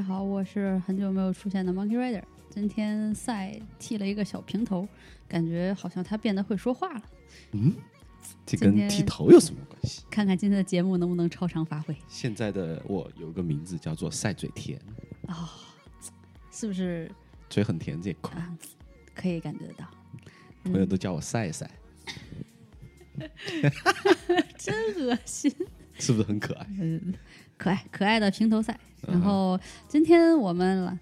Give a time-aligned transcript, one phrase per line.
[0.00, 2.22] 家好，我是很久没有出现的 Monkey Rider。
[2.48, 4.88] 今天赛剃了一个小平头，
[5.28, 7.02] 感觉好像他变得会说话了。
[7.52, 7.74] 嗯，
[8.46, 10.02] 这跟剃头有什么关系？
[10.10, 14.80] 看看今天的节目能不能超常发挥现在的我有个名字叫做赛嘴甜，
[15.26, 15.50] 啊、
[16.50, 17.12] 是不是
[17.50, 18.56] 嘴很甜这一块，啊？
[19.14, 19.86] 可以感觉得到，
[20.64, 21.70] 朋友都叫我赛赛，
[24.56, 25.54] 真恶心。
[26.00, 26.66] 是不是很可爱？
[26.80, 27.12] 嗯，
[27.60, 28.72] 可爱可爱的平头赛。
[29.06, 30.98] 嗯然后今天我们来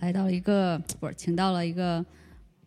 [0.00, 2.04] 来到了一个不是请到了一个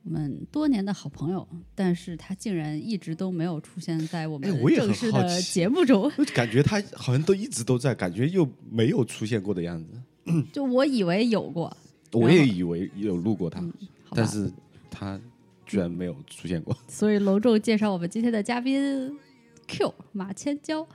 [0.04, 6.04] 我们多年的好朋友，但是他竟然一直都没有出现在我们哎我也很正式的奇节目中。
[6.18, 9.90] 我感觉他好像都一直都在，感觉又没有出现过的样子。
[10.54, 11.76] 就我以为有过，
[12.12, 13.72] 我也以为有录过他，好吧
[14.16, 14.52] 但是
[14.90, 15.20] 他
[15.66, 16.76] 居然没有出现过。
[16.88, 19.16] 所以隆重介绍我们今天的嘉宾
[19.68, 20.88] Q 马千娇。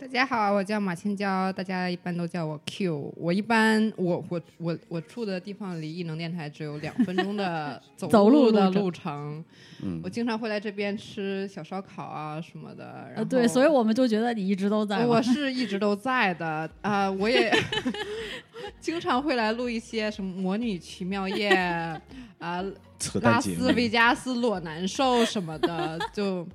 [0.00, 3.12] 大家好，我叫马青椒，大家一般都叫我 Q。
[3.16, 9.44] 我一般我我我我住的地方离异能电台只有两分钟的走 走路的路程
[10.02, 12.84] 我经常会来这边吃小烧烤啊什么的。
[13.08, 15.04] 然呃，后对，所以我们就觉得你一直都在。
[15.04, 17.52] 我是一直都在的啊、 我也
[18.80, 21.50] 经常会来录一些什么《魔女奇妙夜》
[22.38, 22.64] 啊、
[23.00, 26.46] 扯拉斯，维加斯裸难受什么的，就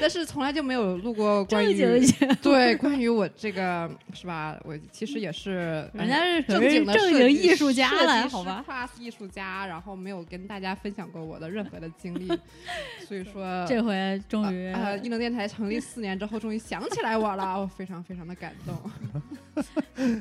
[0.00, 2.06] 但是从来就没有录过 关正于
[2.42, 4.58] 对，关于我这个是吧？
[4.64, 8.64] 我其实也是人家是可正经的正经艺术家了，好吧
[8.98, 12.26] 艺术家，然后没有跟大家分享过我的任何的经历，
[13.06, 18.74] 所以说 这回终于啊，呃艺能电台成立四年之后，终于想起来我了，我非常非常的感动。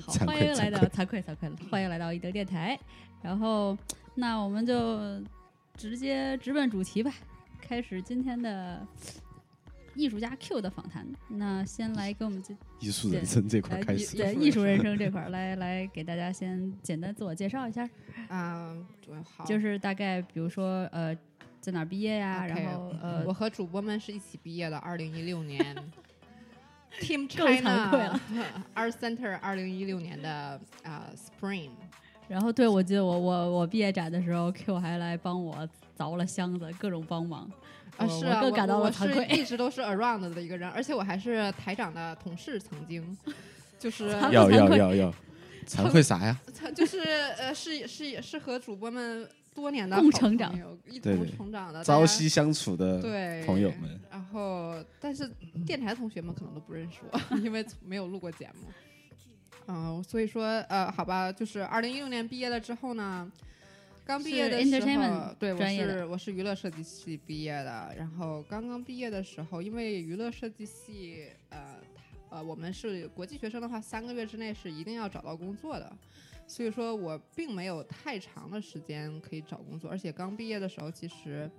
[0.01, 2.77] 好，欢迎来到惭惭愧惭愧了，欢迎来到一德电台。
[3.21, 3.75] 然后，
[4.13, 5.19] 那我们就
[5.75, 7.11] 直接直奔主题吧，
[7.59, 8.85] 开始今天的
[9.95, 11.07] 艺术家 Q 的访谈。
[11.29, 14.15] 那先来给我们这艺术人生这块来开始。
[14.17, 17.89] 对艺术人生这块儿来来给大家先简单自我介绍一下，
[18.29, 18.85] 嗯，
[19.35, 21.17] 好，就是大概比如说呃
[21.59, 25.75] 在哪儿毕业呀然后呃我和主播们是一起毕业的，二零一六年。
[27.01, 28.21] Team 更惭 China 愧了
[28.73, 31.71] Art Center 二零一六年的啊、Spring，
[32.29, 35.67] 然后对我记得我我我毕业展的时候，Q 还来帮我
[35.97, 37.51] 凿了箱子，各种帮忙。
[37.97, 39.37] 啊，是啊，我我更感到我是了惭愧。
[39.37, 43.17] 一直都是 around 的一个人，而且我还是台长的同事，曾经
[43.79, 45.13] 就是惭要要要要，
[45.67, 46.39] 惭愧啥呀？
[46.75, 46.99] 就是
[47.37, 50.53] 呃是是是和主播们多年的好共成长
[50.85, 55.29] 一同对对成长的朝夕相处的对朋友们，然后，但是
[55.65, 58.67] 电台同学们可能都不认识我， 因为没有录过节目。
[59.67, 63.31] 嗯、所以说，呃，好吧，就是二零一六年毕业了之后呢，
[64.05, 71.75] 刚毕业的时候对我是我是娱乐设计系毕业的，然后刚刚毕业的时候，因为娱乐设计系，呃，
[72.29, 75.91] 呃，我们是国际学生的话，三个月之内是一定要找到工作的。
[76.47, 81.49] 所以说我并没有太长的时间可以找工作，而且刚毕业的时候，其实，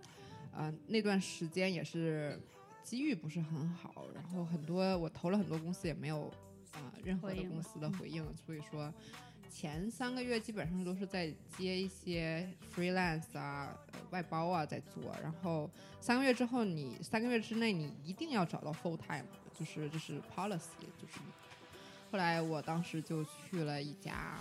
[0.53, 2.41] 呃，那段时间也是
[2.85, 6.33] 机遇不是很好，然后很多我投了很多公司也没有
[6.71, 8.95] 啊、任何的公司的回应，所以说
[9.59, 19.25] 前三个月基本上都是在接一些 freelance 啊、呃外包啊在做，然后三个月之后你三个月之内你一定要找到 full time，
[19.59, 21.21] 就是就是 policy，就是。
[22.13, 24.37] 后来我当时就去了一家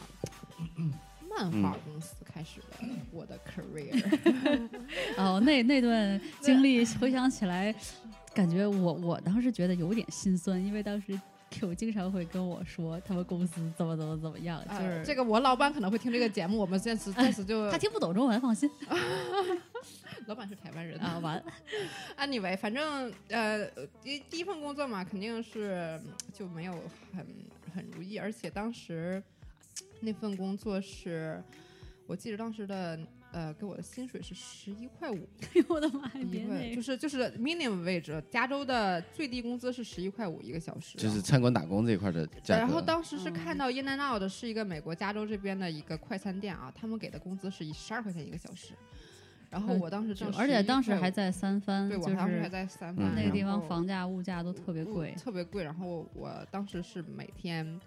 [1.30, 2.66] 漫画公司，开始了
[3.10, 3.96] 我的 career。
[5.18, 7.74] 哦，那那段 经历回想起来，
[8.34, 11.18] 感觉我我当时觉得有点心酸，因为当时
[11.58, 18.70] Q 经常会跟我说他们公司怎么怎么怎么样，就呃是、这个我老板可能会听这个节目，我们暂时暂时就他听不懂中文，放心
[20.28, 21.44] 老板是台湾人啊，完了
[22.20, 23.66] Anyway，反正呃，
[24.04, 26.74] 第第一份工作嘛，肯定是嗯就没有
[27.16, 27.26] 很
[27.74, 29.24] 很如意，而且当时
[30.02, 31.42] 那份工作是，
[32.06, 33.00] 我记得当时的
[33.36, 35.28] 呃给我的薪水是十一块五
[35.68, 42.62] 我的妈呀，一个，别那个就是就是 minimum wage，加州的最低工资是十一块五一个小时，就是餐馆打工这一块的价格。
[42.62, 48.74] 然后当时是嗯看到 In and Out 是一个美国加州这边的一个快餐店啊，他们给的工资是以十二块钱一个小时，
[49.50, 55.62] 然后嗯我当时挣而且当时11块五还在三番，对我就是当时还在三嗯番，那个地方房价物价都特别贵，特别贵。
[55.62, 57.80] 然后我当时是每天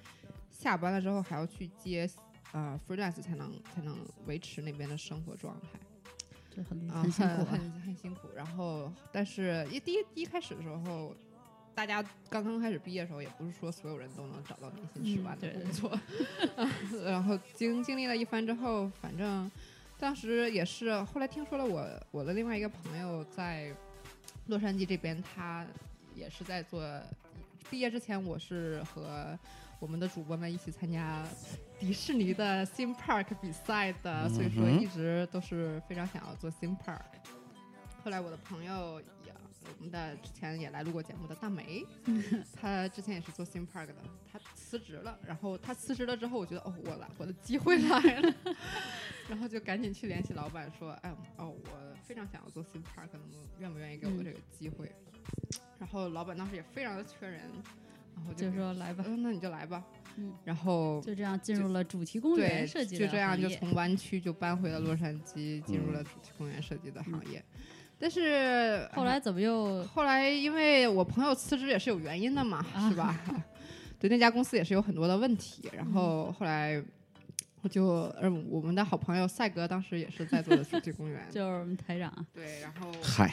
[0.51, 2.07] 下班了之后还要去接
[2.53, 3.97] 呃 freelance 才能才能
[4.27, 5.79] 维持那边的生活状态
[6.55, 7.47] 就很啊，很辛苦啊。
[7.51, 8.29] 很很辛苦。
[8.35, 11.15] 然后但是一第一一开始的时候。
[11.75, 16.01] 大家刚刚开始毕业的时候，也不是说所有人都能找到年薪十嗯万的工作，
[17.07, 19.49] 然后经经历了一番之后，反正
[19.97, 23.73] 当时也是，后来听说了我我的另外一个朋友在
[24.49, 25.65] 洛杉矶这边，他
[26.17, 26.83] 也是在做。
[27.71, 29.39] 毕业之前，我是和
[29.79, 31.25] 我们的主播们一起参加
[31.79, 37.01] 迪士尼的 theme park 比赛的，所以说一直都是非常想要做 theme park。
[38.03, 39.33] 后来我的朋友也，
[39.77, 41.85] 我们的之前也来录过节目的大梅，
[42.55, 43.97] 她之前也是做 theme park 的，
[44.33, 45.19] 她辞职了。
[45.27, 48.35] 然后她辞职了之后，我觉得哦，我来，我的机会来了，
[49.29, 54.91] 然后就赶紧去联系老板说，哎，哦，我非常想要做 theme park，能不能愿不愿意给我这个机会？
[55.79, 57.41] 然后老板当时也非常的缺人，
[58.17, 59.85] 然后就给说来吧，嗯，那你就来吧。
[60.17, 67.43] 嗯，然后就这样进入了主题公园，设计的就这样就从湾区就搬回了洛杉矶，进入了主题公园设计的行业。
[68.01, 73.17] 但是后来怎么又后来因为我朋友辞职也是有原因的嘛，是吧？
[73.99, 75.69] 对，那家公司也是有很多的问题。
[75.73, 76.81] 然后后来
[77.63, 82.27] 我就，嗯，我们的好朋友赛格当时也是在做的主题公园， 就是我们台长啊？
[82.33, 83.33] 对，然后嗨，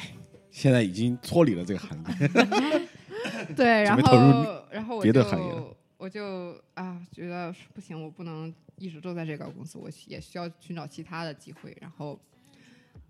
[0.55, 2.87] 现在已经脱离了这个行业。
[3.57, 12.17] 对，然后然后我就我就啊觉得不行，我不能一直都在这个公司，我也需要寻找其他的机会，然后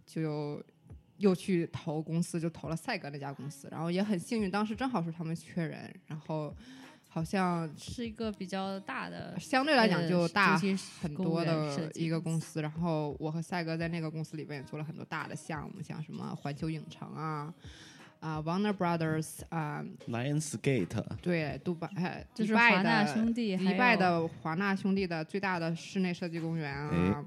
[0.07, 0.59] 就
[1.17, 6.51] 又去投公司，就投了赛格那家公司，然后也很幸运，当时正好是他们缺人，然后
[7.15, 10.59] 好像是一个比较大的，相对来讲就大
[11.01, 17.53] 很多的一个公司，然后我和赛哥在那个公司里边也做了很多大的项目，像什么环球影城啊。
[18.19, 27.23] 啊、w a r n e r Brothers 啊、Lionsgate 对，杜拜，哎就是迪拜华纳的兄弟，迪拜的华纳兄弟的最大的室内设计公园啊，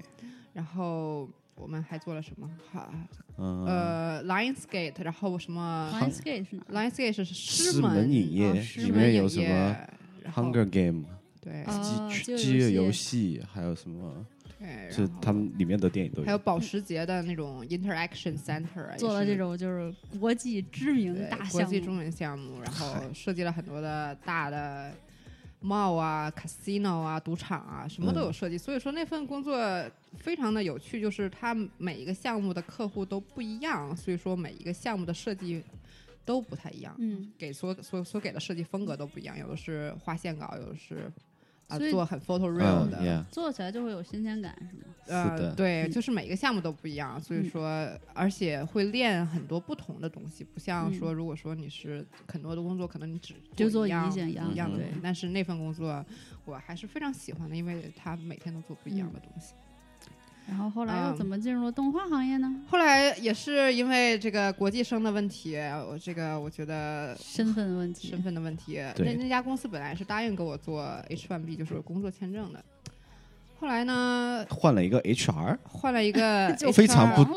[0.51, 2.49] 然后我们还做了什么？
[2.71, 2.89] 哈，
[3.37, 9.75] 嗯，呃，Lionsgate，然后什么 Lionsgate 是哪？？Lionsgate 是狮门门影业狮面门影业有什么
[10.23, 11.05] 然后 Hunger Game
[11.41, 14.25] 对哦饥饥饥饿游游戏，还有什么？
[14.59, 24.91] 对，是他们里面的电影都有还有保时捷的那种 Interaction Center，啊做了这种就是国际知名对大项目，国际中文项目，然后 设计了很多的大的
[25.61, 28.57] mall 啊、casino 啊、赌场啊，什么都有设计。
[28.57, 29.57] 所以说那份工作
[30.17, 35.63] 非常的有趣，就是它每一个项目的客户都不一样，所以说每一个项目的设计
[36.23, 41.11] 都不太一样，嗯，给所所所给的设计风格都不一样，有的是画线稿，有的是
[41.69, 42.97] 啊做很 photoreal 嗯的。
[42.99, 44.83] ，Yeah，做起来就会有新鲜感，是吗？
[45.07, 45.91] 呃，对，嗯。
[45.91, 47.49] 就是每个项目都不一样，所以嗯。
[47.49, 50.93] 说，而且会练很多不同的东西，不像嗯。
[50.93, 56.05] 说，如果说你是很多的工作，可能你只就做一样件一样对一样的东西，但是那份工作
[56.43, 59.53] 我还是非常喜欢的，因为他每天都做不一样的东西。
[60.49, 62.53] 然后后来又嗯怎么进入了动画行业呢？
[62.67, 65.55] 后来也是因为这个国际生的问题，
[65.87, 68.09] 我这个我觉得身份的问题。
[68.09, 72.63] 身，份的问题，那那家公司本来是答应给我做 H one B，就是工作签证的，
[73.59, 77.35] 后来呢换了一个 HR，换了一个 就非常不，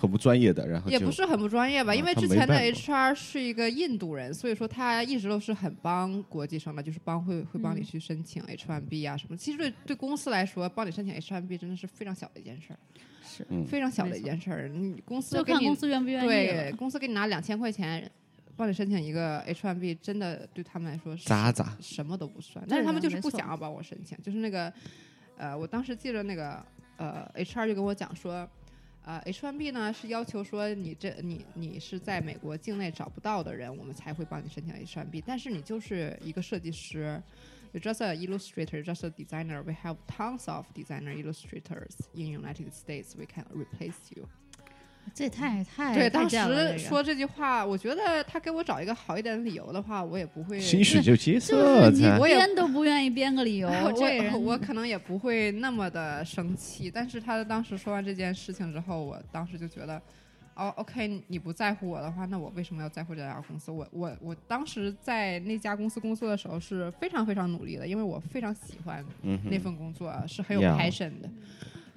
[0.00, 7.84] 很不专业的，然后也不是很不专业吧，啊因为之前的 HR 是一个印度人，所以说他一直都是很帮国际生的，就是帮会会帮你嗯。
[7.84, 9.36] 去申请 H1B 啊什么。
[9.36, 12.78] 其实对对公司来说，帮你申请 H1B 真的是非常小的一件事儿，
[13.26, 13.44] 是。
[13.48, 13.64] 嗯。
[13.66, 14.68] 非常小的一件事儿。
[14.68, 16.26] 你公司就给你看公司愿不愿意。
[16.28, 18.08] 对公司给你拿两千块钱，
[18.56, 24.72] 帮你申请一个 H1B，真的对他们来说是渣渣，什么都不算，但是他们就是不想要帮我申请，就是那个，
[25.38, 26.64] 呃，我当时记着那个
[26.96, 28.48] 呃，HR 就跟我讲说，
[29.04, 37.22] 呃，H1B 呢是要求说你这你你是在美国境内找不到的人，我们才会帮你申请 H1B，但是你就是一个设计师。
[37.70, 39.62] You're just a illustrator, just a designer.
[39.62, 43.14] We have tons of designer illustrators in United States.
[43.14, 44.26] We can replace you.
[45.14, 51.56] 这也太太对，太当贱了这个时说这句话，我觉得他给我找一个好一点的理由的话，我也不会兴许就接受
[51.90, 60.00] 就是我也编都不愿意编个理由，这人我我可能也不会那么的生气，但是他当时说完这件事情之后，我当时就觉得，
[60.54, 63.72] 哦，OK，你不在乎我的话，那我为什么要在乎这家公司？
[63.72, 71.28] 我我我当时在那家公司工作的时候是非常非常努力的，因为我非常喜欢嗯哼那份工作，是很有 Yeah passion 的。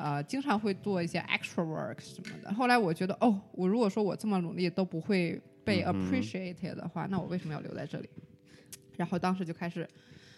[0.01, 2.53] 呃，经常会做一些 extra work 什么的。
[2.53, 8.09] 后来我觉得，哦，我如果说我这么努力都不会被 appreciated 的话，那我为什么要留在这里？
[8.97, 9.87] 然后当时就开始，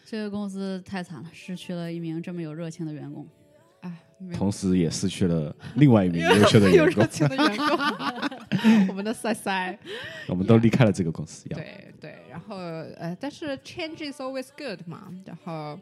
[0.06, 3.28] 这个公司太惨了，失去了一名这么有热情的员工。
[3.82, 3.92] 哎，
[4.34, 7.68] 同时也失去了另外一名优秀的有员工，热情的员工，
[8.90, 9.78] 我们的塞塞，
[10.28, 11.46] 我们都离开了这个公司。
[11.50, 15.78] 要对对，然后呃，但是 change is always good 嘛，然后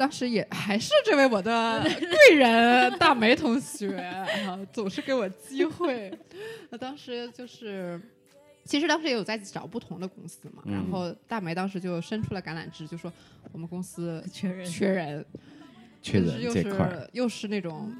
[0.00, 6.10] 当时也还是这位我的 贵人大梅同学啊，总是给我机会。
[6.70, 8.00] 那当时就是。
[8.62, 13.12] 其实当时也有在找不同的公司嘛，然嗯后大梅当时就伸出了橄榄枝，就说
[13.52, 15.24] 我们公司缺人，缺人，
[16.00, 17.92] 缺就是又人这块儿，是又是那种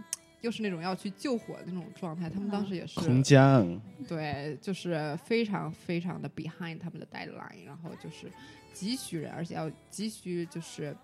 [0.42, 3.00] 又是那种要去救火的那种状态，他们当时也是。
[3.00, 8.30] 空降，对，就是非常非常的 behind 他们的 deadline，然后就是
[8.72, 10.94] 急需人，而且要急需就是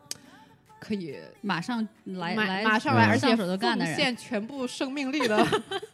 [0.87, 5.47] 可以马上来马来马上来，嗯而且奉献全部生命力的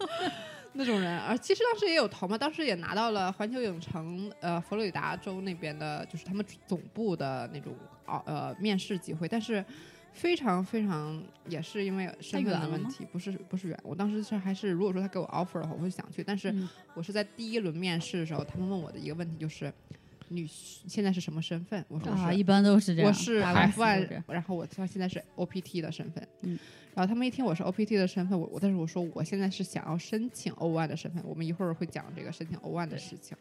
[0.75, 1.19] 那种人。
[1.21, 7.75] 而其实当时也有投嘛，当时也拿到了环球影城呃佛罗里达州那边的，就是他们总部的那种
[8.07, 9.65] 哦呃面试机会，但是。
[10.15, 13.81] 非常非常也是因为身份远了吗的问题，不是不是远。
[13.83, 16.23] 我当时是还是如果说他给我 offer 的话，我会想去。
[16.23, 19.73] 但是嗯我是在第一轮面试的时候，他们问我的一个问题就是：
[20.33, 21.85] 你现在是什么身份？
[21.89, 23.09] 我说是、啊，一般都是这样。
[23.09, 26.59] 我是 F one，然后我现在是 OPT 的身份，嗯，
[26.95, 33.37] 然后他们一听我是 OPT 的身份，我我但是我说我现在是想要申请 O one 的身份，我们一会儿会讲这个申请 O one 的事情，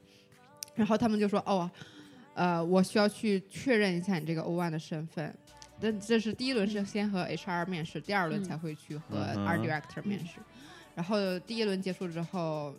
[0.76, 1.70] 然后他们就说哦，
[2.34, 5.34] 呃，我需要去确认一下你这个 O one 的身份。
[5.84, 10.34] 但这是第一轮是先和 HR 面试，第二轮嗯才会去和嗯哼 Art Director 面试。
[10.94, 12.76] 然后第一轮结束之后，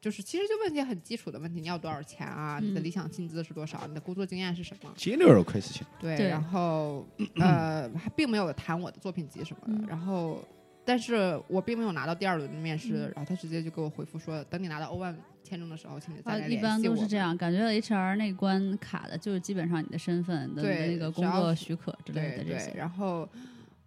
[0.00, 2.58] 就是其实就问一些很基础的问题，你要多少钱啊？
[2.62, 3.86] 你的嗯理想薪资是多少？
[3.86, 4.92] 你的工作经验是什么？
[4.96, 7.06] 接六二块事情，对，对然后
[7.40, 10.42] 呃，还并没有谈我的作品集什么的，嗯然后，
[10.84, 16.96] 但是我并没有拿到第二轮的面试，嗯然后他直接就给我回复说，等你拿到欧万签证的时候，请你再啊，来一般联系我们。
[16.96, 22.72] 都是这样，感觉 HR 那关卡的就是基本上你的身份的那个工作许可之类对对，的这些。
[22.76, 23.28] 然后。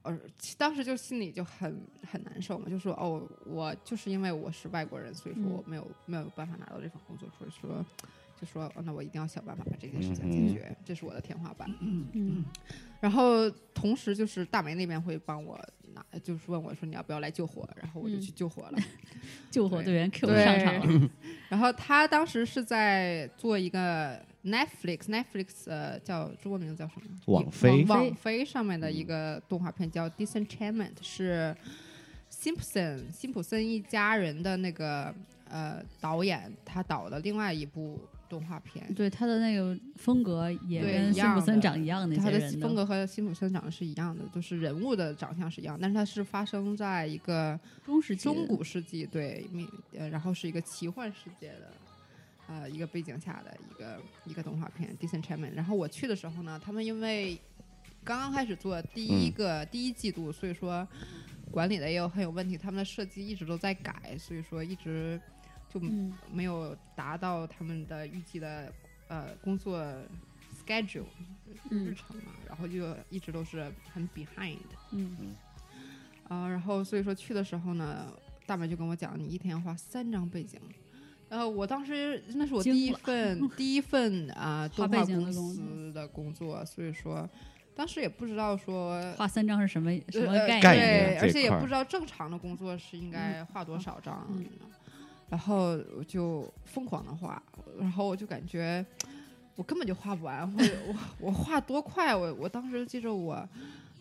[0.07, 0.19] 呃，
[0.57, 7.85] 当时就心里就很很难受嘛，就说哦，我就是因为我是外国人，所以说嗯我没有、没有办法拿到这份工作，所以说
[8.39, 11.69] 就说、哦、那我一定要想办法把这件事情嗯解决，这是我的天花板。
[11.79, 12.45] 嗯，
[12.99, 15.59] 然后同时就是大梅那边会帮我
[15.93, 18.77] 拿，就是问我说你要不要来救火，然后我就嗯去救火了。
[19.49, 21.09] 救火队员 Q 对上场了。
[21.49, 27.03] 然后他当时是在做一个 Netflix，Netflix 呃叫中国名字叫什么？
[27.25, 31.55] 网飞网网飞上面的一个动画片叫《Disenchantment》，是
[32.29, 35.13] 辛普森辛普森一家人的那个
[35.49, 37.99] 呃导演他导的另外一部
[38.29, 38.93] 动画片。
[38.93, 49.45] 对他的那个风格也跟辛普森长一样，的他的风格和辛普森长得是一样的，就是人物的长相是一样，但是它是发生在一个中世纪中古世纪，对，
[49.91, 51.71] 然后是一个奇幻世界的，
[52.47, 55.51] 呃，一个背景下的一个一个动画片《Disenchantment》。
[55.53, 57.37] 然后我去的时候呢，他们因为
[58.03, 60.87] 刚刚开始做第一个、第一季度，所以说
[61.51, 65.19] 管理的也有很有问题，他们的设计一直都在改，所以说一直
[65.69, 68.73] 就嗯没有达到他们的预计的
[69.09, 69.83] 呃工作
[70.65, 71.03] schedule
[71.69, 74.57] 日嗯程嘛，然后就一直都是很 behind。
[74.91, 75.35] 嗯
[76.29, 78.11] 啊、然后所以说去的时候呢，
[78.45, 80.59] 大美就跟我讲，你一天要画三张背景。
[81.29, 87.29] 然后我当时那是我第一份第一份啊、 动画公司的工作，所以说
[87.75, 91.19] 当时也不知道说画三张是什么什么呃概概念？
[91.19, 94.45] 对，而且也不知道正常的工作是应该画多少张，嗯
[95.29, 97.43] 然后我就疯狂的画，
[97.77, 98.85] 然后我就感觉
[99.57, 100.95] 我根本就画不完，我我
[101.27, 103.45] 我画多快，我我当时记着我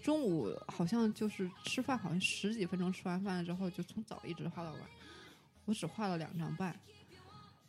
[0.00, 4.80] 中午好像就是吃饭，好像十几分钟吃完饭之后就从早一直画到晚，
[5.64, 6.72] 我只画了两张半。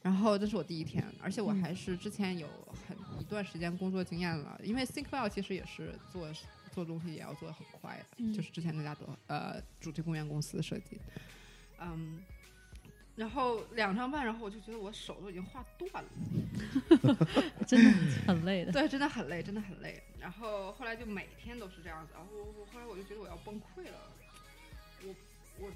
[0.07, 1.61] 然后这是我第一天，而且我嗯。
[1.61, 2.47] 还是之前有
[2.87, 6.31] 很一段时间工作经验了，因为 ThinkWell 其实也是做
[6.73, 10.97] 做东西也要做的很快的，嗯就是之前那家的呃主题公园公司设计，
[11.81, 12.23] 嗯，
[13.17, 16.09] 然后两张半，然后我就觉得我手都已经画断了，
[17.67, 17.91] 真的
[18.25, 18.71] 很累的。
[18.71, 20.01] 对，真的很累，真的很累。
[20.17, 23.99] 然后后来就每天都是这样子，然后我后来我就觉得我要崩溃了，
[25.03, 25.13] 我
[25.59, 25.69] 我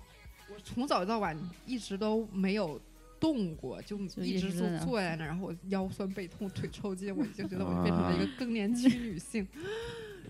[0.54, 2.80] 我从早到晚一直都没有
[3.22, 9.48] 动过，就就一直坐坐在那儿，然后我腰酸背痛、腿抽筋，我就觉得我变成了一个更年期女性。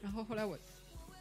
[0.03, 0.60] 然后后来我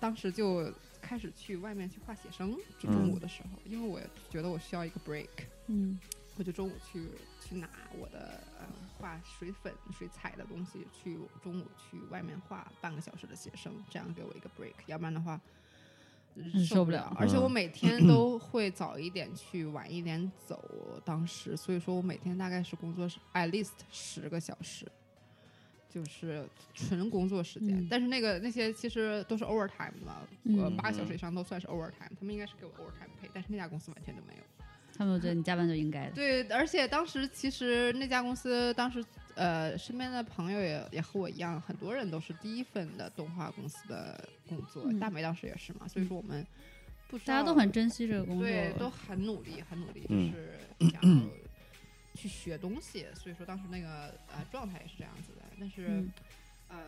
[0.01, 5.29] 当时就开始去外面去画写生，就中午的时候，因为我觉得我需要一个 break。
[5.69, 5.99] 嗯
[6.37, 7.07] 我就中午去
[7.43, 15.39] 去拿我的呃画水粉、水彩的东西，去中午去外面画半个小时的写生，这样给我一个 break，要不然的话。
[16.37, 21.01] 嗯受不了了，而且我嗯每天都会早一点去，晚一点走。
[21.05, 24.87] 当时，所以说我每天大概是工作是 at least 十个小时，
[25.89, 27.77] 就是纯工作时间。
[27.77, 34.43] 嗯但是那个那些其实都是 overtime 嘛，嗯呃，八个小时以上都算是 overtime，他们应该是给我 overtime pay，但是那家公司完全都没有。
[34.97, 36.13] 他们觉得你加班就应该的。
[36.13, 39.03] 对，而且当时其实那家公司当时
[39.41, 46.47] 呃身边的朋友也也和我一样，很多人都是第一份的动画公司的工作，嗯大美当时也是嘛，所以说我们
[47.09, 50.33] 不知道大家都很珍惜这个工作，对，都很努力，很努力，就嗯
[50.79, 51.29] 是想要
[52.15, 56.13] 去学东西，所以说当时那个呃状态也是这样子的，但是、嗯
[56.69, 56.79] 呃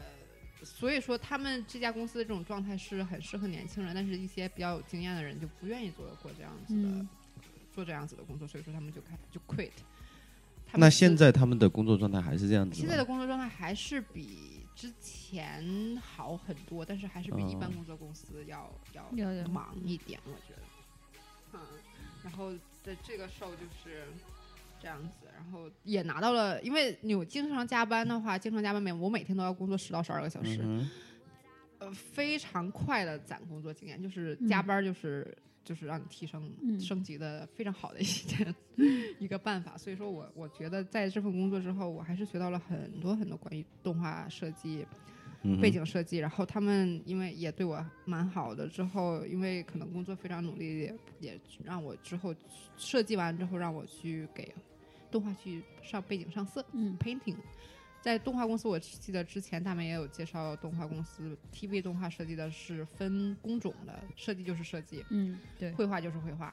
[0.65, 7.09] 所以说他们这家公司的这种状态是很适合年轻人，但是一些比较有经验的人就不愿意做过这样子的、嗯
[7.75, 9.71] 做这样子的工作，所以说他们就开就 quit。
[10.75, 13.05] 那现在他们的工作状态还是这样子现在的？
[13.05, 20.63] 工作状态还是比之前好很多，但是还是比一般哦工作公司要、要要要忙一点，我觉得。
[21.53, 21.61] 嗯，
[22.25, 22.53] 然后
[22.83, 24.07] 的这个 show 就是
[24.81, 30.91] 这样子，然后也拿到了，因为你有经常加班的话，经常加班每我每天都要工作十到十二个小时，嗯
[31.79, 35.37] 呃，非常快的攒工作经验，就是加嗯班就是。
[35.65, 36.81] 就是让你提升、嗯。
[36.81, 38.55] 升级的非常好的一件
[39.19, 44.87] 一个办法，所以说我我觉得在这份工作之后，我还是学到了很多很多关于动画设计、
[45.43, 52.35] 哼，背景设计，然后他们因为也对我蛮好的，之后因为可能工作非常努力，也也让我之后
[52.77, 54.53] 设计完之后让我去给
[55.11, 56.97] 动画去上背景上色嗯。
[56.99, 57.37] painting。
[58.03, 66.53] 在动画公司，我记得之前他们也有介绍，动画公司 TV 动画设计的是分工种的，设计就是设计，嗯，对，绘画就是绘画，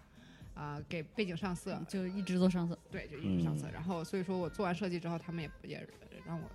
[0.54, 3.68] 啊、给背景上色，就一直做上色，对，就一直上色。
[3.68, 5.88] 嗯然后所以说我做完设计之后，他们也也
[6.24, 6.48] 让我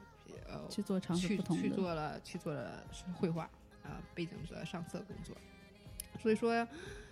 [0.47, 1.71] 呃去做尝试去去不同的。
[1.71, 2.85] 做了去做了
[3.15, 3.51] 绘画
[3.83, 5.37] 啊、背景的上色工作。
[6.23, 6.67] 所以说，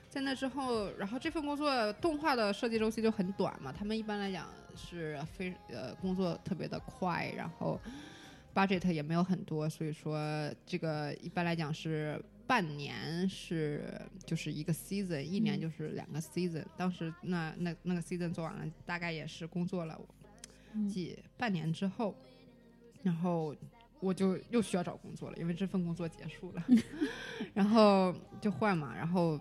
[0.08, 7.80] 在那之后，然后这份工作动画的设计周期就很短嘛，他们一般来讲是非呃工作特别的快，然后
[8.54, 10.18] budget 也没有很多，所以说
[10.66, 12.22] 这个一般来讲是。
[12.44, 16.62] 半年是就是一个 season，一年嗯就是两个 season。
[16.76, 19.98] 当时那那那个 season 做完了，大概也是工作了
[20.74, 22.14] 嗯几半年之后，
[23.02, 23.56] 然后
[24.00, 26.62] 我就又需要找工作了，因为这份工作结束了，
[27.54, 29.40] 然后就换嘛，然后。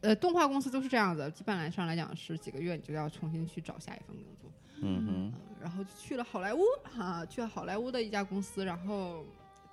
[0.00, 4.50] 呃，动画公司都是这样的，基本来上来讲是几个月你就要重新去找下一份工作，
[4.80, 9.24] 嗯嗯，然后就去了好莱坞哈、去了好莱坞的一家公司，然后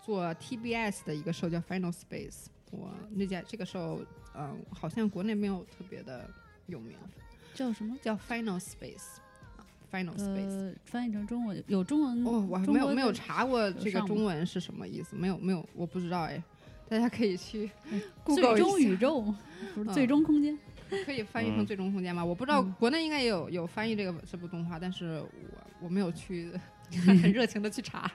[0.02, 4.04] 做 TBS 的一个 show 叫 Final Space，我那家这个 show，
[4.36, 6.28] 嗯、好像国内没有特别的
[6.66, 6.96] 有名，
[7.54, 7.96] 叫什么？
[8.02, 9.18] 叫 Final Space，
[9.58, 16.42] 啊 Final Space，、呃，翻译成中文有中文哦，我还没有没有查过这个中文是什么意思，没有没有，我不知道哎，
[16.88, 17.70] 大家可以去
[18.26, 19.22] 最终宇宙，
[19.74, 20.58] 不是嗯最终空间。
[21.04, 22.24] 可以翻译成嗯最终空间吗？
[22.24, 25.28] 我不知道嗯国内应该也有有翻译这个这部动画，但是我
[25.82, 26.52] 我没有去
[27.06, 28.10] 很热情的去查。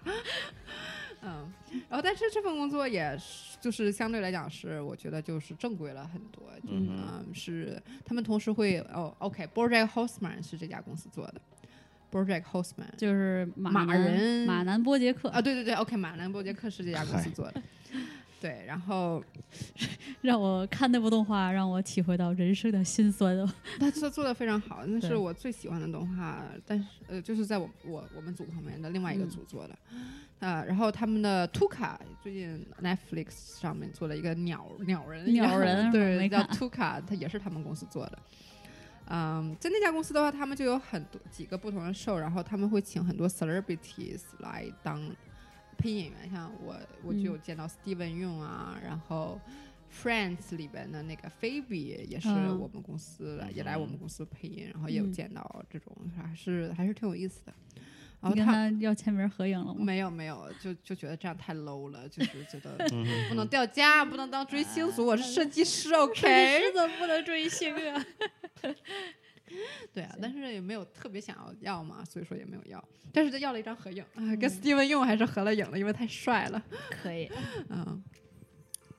[1.23, 1.53] 嗯，
[1.91, 11.35] 然后但是这份工作也是就是相对来讲是我觉得就是正规了很多，嗯哼嗯，是他们同时会哦，OK，Project、Hostman 是这家公司做的
[12.11, 17.61] ，Project Hostman 就是马马人马南波杰克啊，对对对，OK，马南波杰克是这家公司做的，
[18.41, 19.23] 对，然后
[20.23, 23.53] 让我看那部动画，让我体会到人生的辛酸哦。
[23.79, 29.79] 他做做的非常好，那是我最喜欢的动画，但是呃，就是在我我我们组旁边的另外一个嗯组做的，
[30.39, 38.19] 啊、然后他们的 Tuca 最近 Netflix 上面做了一个鸟鸟人鸟人我对，叫没看 Tuca，它也是他们公司做的。
[39.13, 44.99] 嗯，在那家公司的话，他们就有很多几个不同的 show，然后他们会请很多 celebrities 来当
[45.81, 49.41] 配音演员，像我我就有嗯见到 Steven Yeun 啊，然后
[49.91, 57.53] Friends 里边的那个 Phoebe 也是嗯我们公司来，也来我们公司配音，然后也有嗯见到这种，还是还是挺有意思的。
[58.21, 59.81] 然后你跟他他要签名合影了吗？
[59.83, 62.77] 没有没有，就就觉得这样太 low 了，就是觉得
[63.31, 66.61] 不能掉价，不能当追星族，我是设计师设计，OK？
[66.61, 68.07] 师怎么不能追星啊？
[69.93, 72.83] 对啊，但是也没有特别想要要嘛，所以说也没有要。
[73.13, 76.63] 但是就要了一张合影，啊，跟嗯 Steven 用还是合了影了，因为太帅了。
[77.03, 77.29] 可以，
[77.69, 78.03] 嗯，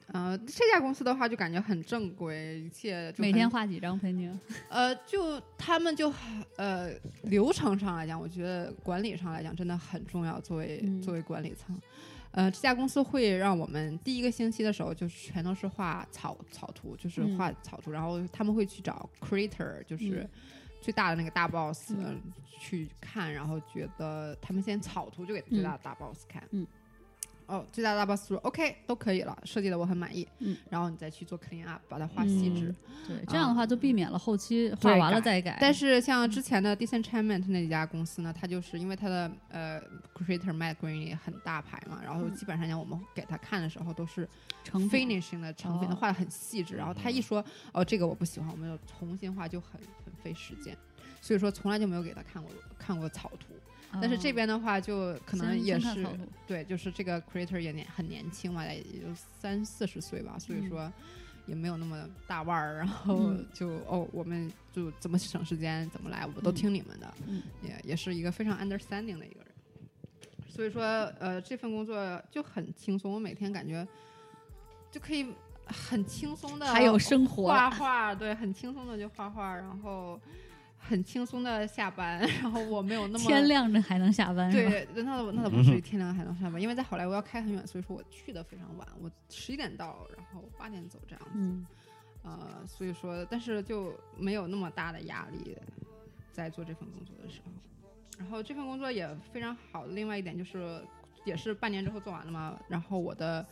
[0.08, 4.38] 呃，这家公司的话就感觉很正规，一切就每天画几张喷镜。
[4.68, 6.14] 呃，就他们就
[6.58, 6.92] 呃
[7.24, 10.42] 流程上来讲，我觉得管理上来讲真的很重要。
[10.42, 11.80] 作为、嗯作为管理层，
[12.32, 17.38] 呃，这家公司会让我们第一个星期的时候就是全都是画草草图，就是嗯。
[17.38, 20.30] 画草图，然后他们会去找 creator，就是嗯
[20.82, 21.94] 最大的那个大 boss、
[22.60, 26.66] 去看，然后觉得他们先草图就给最大的大 boss 看，嗯
[27.52, 32.70] 哦，最大的大 boss 说 OK 都可以了，设计的我很满意，嗯，然后你再去做 clean up，把它画细致。
[32.70, 32.76] 嗯
[33.08, 35.58] 对，这样的话就避免了后期画完了再改。
[35.60, 39.82] 但是像之前的 Disenchantment 那家公司呢，它就是因为它的呃
[40.14, 44.30] creator Matt Green 也很大牌嘛，然后嗯基本上讲我们给他看的时候都是
[44.64, 46.76] 成 finishing 的成品，哦画的很细致。
[46.76, 50.78] 然后他一说哦这个我不喜欢，我们就重新画，就很很费时间。
[51.22, 53.54] 所以说从来就没有给他看过看过草图，
[53.94, 54.34] 但是这哦。
[54.34, 56.06] 边的话就可能也是
[56.48, 60.70] 对，就是这个 creator 也年很年轻嘛，也就三四十岁吧，所以嗯。
[60.70, 60.94] 说
[61.48, 63.46] 也没有那么大腕儿，然后嗯。
[63.54, 66.54] 就、哦，我们就怎么省时间怎么来，我都嗯。
[66.54, 67.42] 听你们的，嗯。
[67.62, 69.48] 也也是一个非常 understanding 的一个人。
[70.50, 70.84] 所以说
[71.20, 73.88] 呃这份工作就很轻松，我每天感觉
[74.92, 75.34] 就可以
[75.66, 80.20] 很轻松的还有生活画画，对，很轻松的就画画，然后
[80.82, 84.52] 很轻松的下班， 然后我没有那么天亮着还能下班？
[84.52, 91.30] 对，那倒那倒不至于天亮还能下班，因为在好莱坞要开很远，所以说我去的非常晚，我十一点到，然后八点走这样子。
[91.36, 91.66] 嗯
[92.24, 95.58] 呃，所以说，但是就没有那么大的压力，
[96.32, 97.52] 在做这份工作的时候。
[98.20, 100.80] 然后这份工作也非常好的另外一点就是，
[101.26, 103.44] 也是半年之后做完了嘛，然后我的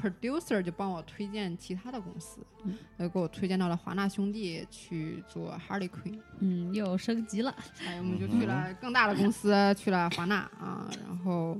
[0.00, 6.18] producer 就帮我推荐其他的公司，嗯呃，给我推荐到了华纳兄弟去做 Harley Quinn。
[6.40, 7.54] 嗯，又升级了。
[7.86, 11.56] 哎，我们就去了更大的公司， 去了华纳啊，然后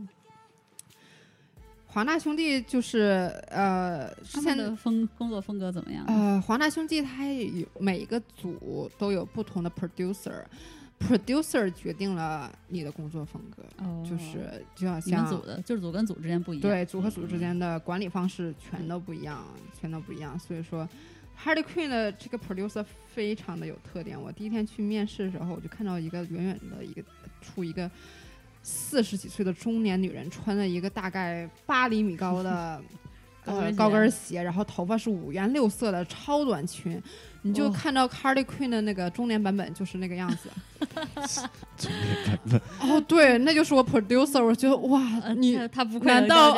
[1.87, 6.05] 华纳兄弟就是呃，之前的风工作风格怎么样？
[6.09, 9.71] 呃，华纳兄弟它也有每一个组都有不同的
[11.09, 16.63] producer，producer 决定了你的工作风格，哦，就是就要像组的，就是组跟组之间不一样。
[16.63, 19.45] 对组和组之间的管理方式全都不一样，
[19.81, 20.39] 全都不一样。
[20.39, 20.89] 所以说
[21.43, 24.21] ，Harley Quinn 的这个 producer 非常的有特点。
[24.21, 27.03] 我第一天去面试的时候，我就看到一个远远的一个
[27.41, 27.91] 处一个
[28.63, 32.83] 四十几岁的中年女人，穿了一个大概八厘米高的
[33.45, 37.03] 呃 高跟鞋，然后头发是五颜六色的超短裙。
[37.43, 40.49] 你就哦看到 Harley Quinn 的那个中年版本就是那个样子。
[41.77, 44.45] 中年版本，哦，对，那就是我 producer。
[44.45, 46.57] 我觉得哇，呃，你他他不会 难道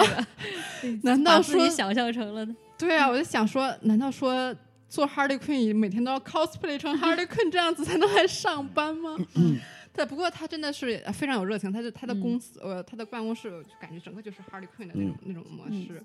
[1.02, 2.46] 难道说想象成了？
[2.78, 4.54] 对啊，我就想说，难道说
[4.88, 9.16] 做 Harley Quinn 每天都要 cosplay 成 Harley Quinn 这样子才能来上班吗？
[9.94, 16.02] 对，不过他真的是呃非常有热情，他的他的公司、呃他的办公室就感觉整个就是 Harley Quinn 的那种、那种模式。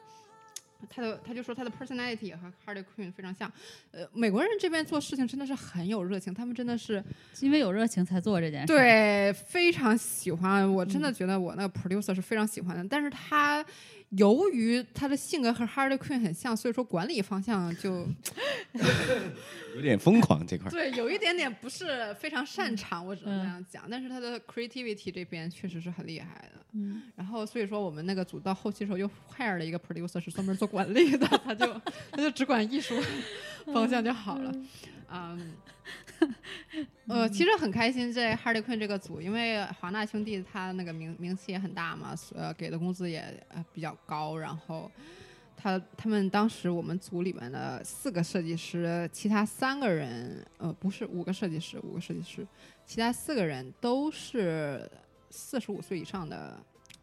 [0.88, 3.52] 他的他就说他的 personality 和 Harley Quinn 非常像，
[3.92, 7.04] 呃，美国人这边做事情真的是很有热情，他们真的是
[7.42, 13.66] 因为有热情才做这件事。，对非常喜欢，我真的觉得我那个 producer 是非常喜欢的，但是他
[14.10, 18.08] 由于他的性格和 Harley Quinn 很像，所以说管理方向就
[19.76, 20.72] 有点疯狂这块儿。
[20.72, 23.84] 对，有一点点不是非常擅长，我只能嗯这样讲。
[23.90, 26.60] 但是他的 creativity 这边确实是很厉害的。
[26.74, 32.96] 嗯，然后所以说我们那个组到后期的时候又 hire 了一个 producer 是专门做管理的，他就他就只管艺术
[33.68, 34.52] 方向就好了。
[35.12, 35.54] 嗯，
[37.08, 44.92] 呃，其实很开心在 Harley Quinn 这个组，因为华纳兄弟他那个名名气也很大嘛，呃，给的工资也呃比较高，然后。
[45.62, 52.48] 他他们当时我们组里面的四个设计师，其他三个人，呃，不是五个设计师，五个设计师，
[52.86, 54.90] 其他四个人都是
[55.30, 56.58] 四十五岁以上的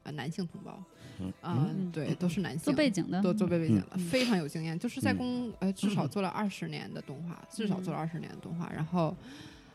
[0.05, 0.83] 呃男性同胞，
[1.21, 1.33] 嗯。
[1.43, 4.01] 嗯，对，都是男性，做背景的，都做背背景的，嗯。
[4.09, 5.17] 非常有经验，就是在嗯。
[5.17, 9.17] 公呃至少做了二十年的动画，至少做了二十年的动画，然后。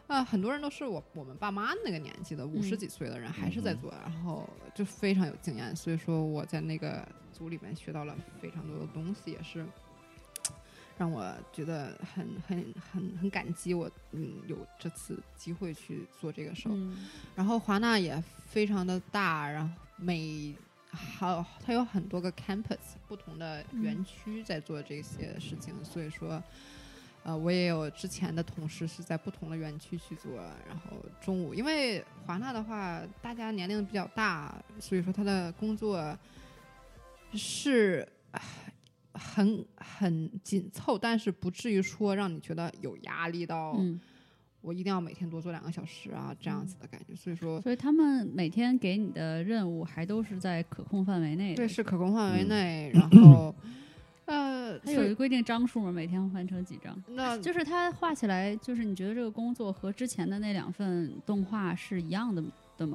[0.07, 2.77] 呃，很多人都是我我们爸妈那个年纪的五十嗯。
[2.77, 9.65] 几岁的人还是在做，然后就非常有经验，所以说我在那个组里面学到了非常多的东西，也是
[10.97, 16.73] 让我觉得很很很很感激我嗯有这次机会去做这个事儿。
[16.75, 17.07] 嗯。
[17.33, 20.53] 然后华纳也非常的大，然后每
[20.91, 22.77] 好它有很多个 campus
[23.07, 26.41] 不同的园区在做这些事情，所以说。
[27.23, 36.17] 呃，我也有之前的同事是在不同的园区去做，然后中午，因为华纳的话，大家年龄比较大，所以说他的工作
[37.35, 38.11] 是
[39.13, 44.01] 很很紧凑，但是不至于说让你觉得有压力到嗯，
[44.61, 47.15] 我一定要每天多做两个小时啊这样子的感觉。
[47.15, 51.55] 所以说，所以他们每天给你的任务还都是在可控范围内。
[51.55, 53.53] 对，是可控范围嗯内，然后
[54.25, 55.91] 呃，它有一个规定张数吗？
[55.91, 56.95] 每天完成几张？
[57.09, 62.41] 那就是他画起来，就是你觉得这个工作和之前的那两份动画是一样的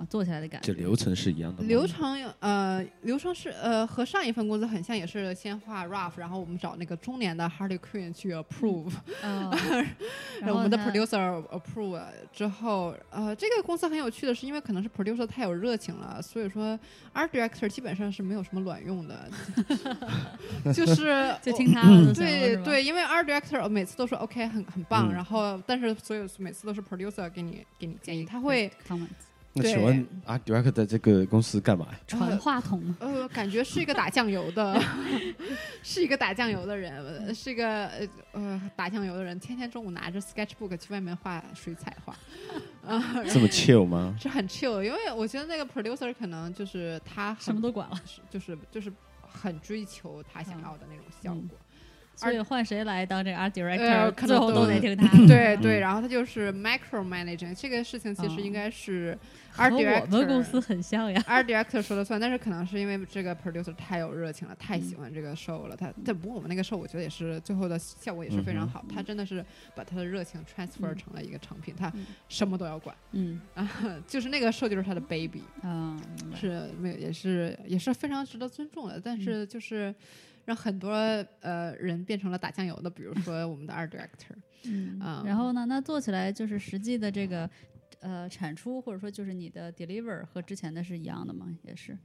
[0.09, 0.73] 做起来的感觉？
[0.73, 1.69] 这流程是一样的吗。
[1.69, 9.57] 流程呃流程是呃和上一份工作很像，也是先画 rough，然后我们找那个中年的 Harley Quinn 去 approve，、哦，
[10.41, 16.79] 然我们的 producer approve 之后，呃，这个公司很有趣的是，因为可能是 producer 太有热情了，所以说
[17.15, 19.29] art director 基本上是没有什么卵用的，
[20.73, 25.15] 就是 就听他的对对，因为 art director 每次都说 OK 很很棒，嗯。
[25.15, 29.09] 然后但是所有每次都是 producer 给你给你建议，他会 comment
[29.57, 31.89] 那请问 Art Director 在这个公司干嘛？
[32.07, 32.97] 传话筒吗？
[33.01, 34.81] 呃，感觉是一个打酱油的，
[35.83, 36.93] 是一个打酱油的人，
[37.27, 42.15] 呃是一个呃呃打酱油的人，天天中午拿着 sketchbook 去外面画水彩画，
[42.87, 44.15] 啊、 这么 chill 吗？
[44.21, 47.99] 是很 chill，因为我觉得那个 producer 可能就是他什么都管了。
[48.31, 51.59] 就是就是很追求他想要的那种效果。
[52.17, 55.27] 所以换谁来当这个 art 呃 director，可能最后都都得听他的。
[55.29, 59.17] 对对，嗯然后他就是 micro managing 这个事情，其实哦应该是
[59.51, 61.23] 和我们公司很像呀。
[61.29, 65.77] art director 说了算，但是可能是因为这个 producer 太有热情了，太嗯喜欢这个 show 了。
[65.77, 73.71] 他但不过我们那个 show 我觉得也是最后的效果也是非常好，他真的是把他的热情 transfer 嗯成了一个成品，他嗯什么都要管嗯啊，
[74.09, 76.01] 就是那个 show 就是他的 baby，嗯，
[76.35, 79.95] 是没有也是也是非常值得尊重的，但是就是。
[80.47, 80.91] 让很多
[81.41, 87.51] 呃人变成了打酱油的，比如说我们的 art director， 嗯啊然后呢，那做起来就是实际的这个
[88.01, 91.55] 呃产出，或者说就是你的 deliver 和之前的是一样的吗？
[91.63, 91.99] 也是。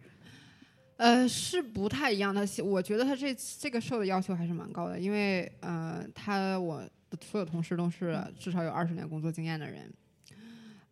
[0.98, 2.46] 呃，是不太一样的。
[2.64, 9.92] 我觉得他这这个 show 的要求还是蛮高的，因为呃，他我的所有同事都是至少有二十年工作经验的人，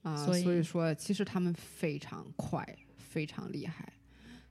[0.02, 2.64] 啊、所以说其实他们非常快，
[2.98, 3.92] 非常厉害。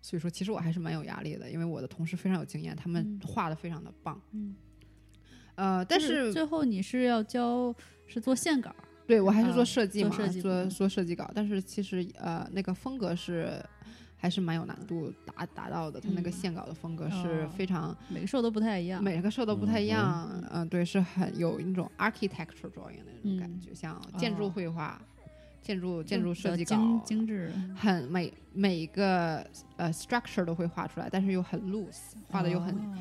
[0.09, 3.21] 所以说，其实我还是蛮有压力的，因为我的同事非常有经验，他们嗯。
[3.29, 4.19] 画的非常的棒。
[4.33, 4.57] 嗯，
[5.55, 7.75] 呃，但就是最后你是要交
[8.07, 8.75] 是做线稿，
[9.07, 10.41] 对我还是啊做设计嘛，做设计
[10.71, 13.63] 做设计稿，但是其实呃那个风格是
[14.17, 16.33] 还是蛮有难度达达到的，它那个嗯。
[16.33, 19.05] 线稿的风格是哦非常、每个 show 都不太一样。
[19.05, 23.61] 每个 show 都不太一嗯样，嗯、对，是很有一种 architecture drawing 的那种感嗯。
[23.61, 24.51] 觉，像建筑哦。
[24.51, 24.99] 绘画、
[25.69, 32.99] 建筑建筑设计稿精，精致，很每每一个呃 structure 都会画出来，但是又很 loose，画的又很、哦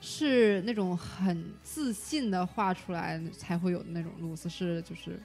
[0.00, 5.20] 是那种很自信的画出来才会有那种 loose，是就是。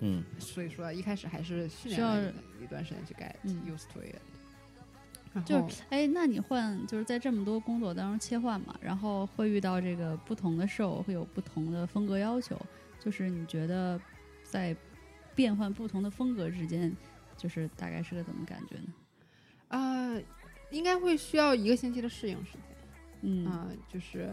[0.00, 5.44] 嗯，所以说一开始还是训需要练了一一段时间去 get 嗯 used to it。
[5.44, 12.60] 就是哎，那你换就是在这么多工作当中切换嘛，然后会遇到这个不同的 show，会有不同的风格要求，
[12.98, 14.00] 就是你觉得
[14.42, 14.74] 在
[15.34, 16.94] 变换不同的风格之间，
[17.36, 18.92] 就是大概是个怎么感觉呢？
[19.68, 20.22] 呃，
[20.70, 22.60] 应该会需要一个星期的适应时间
[23.22, 24.30] 嗯啊、就是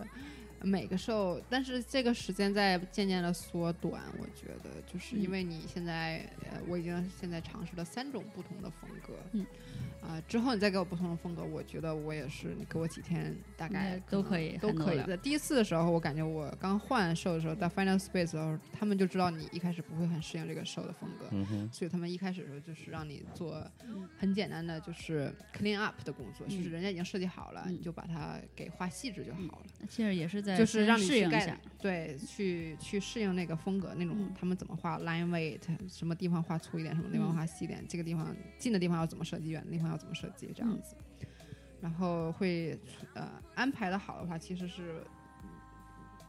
[0.61, 4.03] 每个 show，但是这个时间在渐渐的缩短。
[4.19, 9.45] 我觉得就是因嗯为你现在呃，我已经现在尝试了三种不同的风格，嗯，
[10.01, 15.15] 啊、之后你再给我不同的风格，我觉得我也是，你给我几天大概也都可以都可以的。
[15.17, 29.65] 第一次的时候，我感觉我刚换 show 的时候，在 Final Space 的时候，他们就知道你一开始不会很适应这个 show 的风格，嗯哼，所以他们一开始的时候就是让你做嗯很简单的，就是 clean up 的工作，就是嗯人家已经设计好了，嗯你就把它给画细致就好了。
[29.89, 40.95] 其实也是在就是让你去先适应一下，对，去去适应那个风格，那种、嗯他们怎么画 line weight，什么地方画粗一点，什么地方嗯画细一点，这个地方近的地方要怎么设计，远的地方要怎么设计，这样嗯子。
[41.81, 42.79] 然后会
[43.13, 45.03] 呃安排的好的话，其实是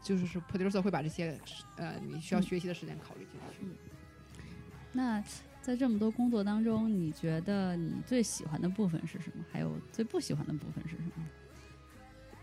[0.02, 1.38] 就是是 producer 会把这些
[1.76, 3.66] 呃你需要嗯学习的时间考虑进去。
[4.92, 5.22] 那
[5.62, 9.44] 在这么多工作当中，你觉得你最喜欢的部分是什么？
[9.52, 11.26] 还有最不喜欢的部分是什么？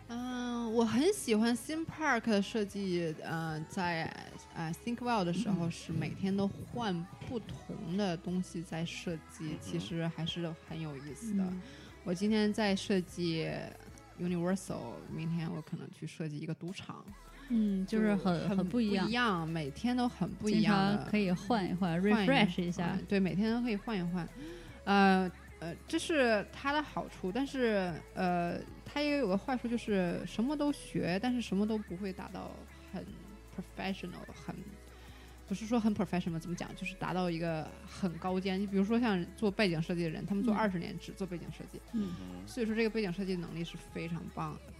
[0.08, 3.15] 嗯，我很喜欢 Theme Park 的设计。
[3.24, 4.04] 呃，在
[4.56, 11.44] 呃 ThinkWell 的时候是每天都换不同的东西在设计，其实还是很有意思的。
[11.44, 11.62] 嗯
[12.04, 13.50] 我今天在设计
[14.22, 17.04] Universal，明天我可能去设计一个赌场，
[17.50, 23.06] 嗯，就是很很不一样一，样，每天都很不一样的，可以换一换，refresh 一下换。
[23.06, 24.30] 对，每天都可以换一换。
[24.84, 28.60] 呃呃，这是它的好处，但是呃，
[28.95, 32.49] 它也有个坏处，就是什么都学，但是什么都不会达到
[32.93, 33.05] 很
[33.53, 34.55] professional，很
[35.49, 38.58] 不是说很 professional，怎么讲，就是达到一个很高尖。
[38.58, 42.13] 你比如说像做背景设计的人，他们做嗯二十年只做背景设计，嗯
[42.47, 44.73] 所以说这个背景设计能力是非常棒的。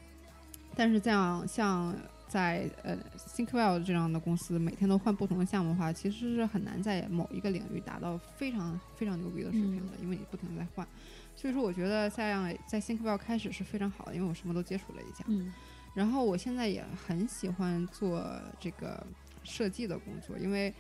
[0.78, 1.94] 但是这样像
[2.30, 10.88] 在呃 ThinkWell 这样的公司，每天都换不同的项目的话，其实是很难在某一个领域达到非常非常牛逼的水平的，因为你不停的在换。
[11.36, 15.24] 所以说，我觉得在在 ThinkWell 开始是非常好的，因为我什么都接触了一下。
[15.28, 15.54] 嗯
[15.94, 18.22] 然后我现在也很喜欢做
[18.60, 19.02] 这个
[19.44, 20.74] 设计的工作，因为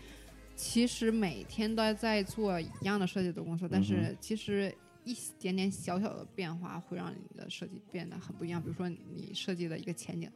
[0.57, 8.61] 其实每天都在做一样的设计的工作，但嗯是其实一点点小小的变化会让你的设计变得很不一样。
[8.61, 10.29] 比如说你设计的一个前景，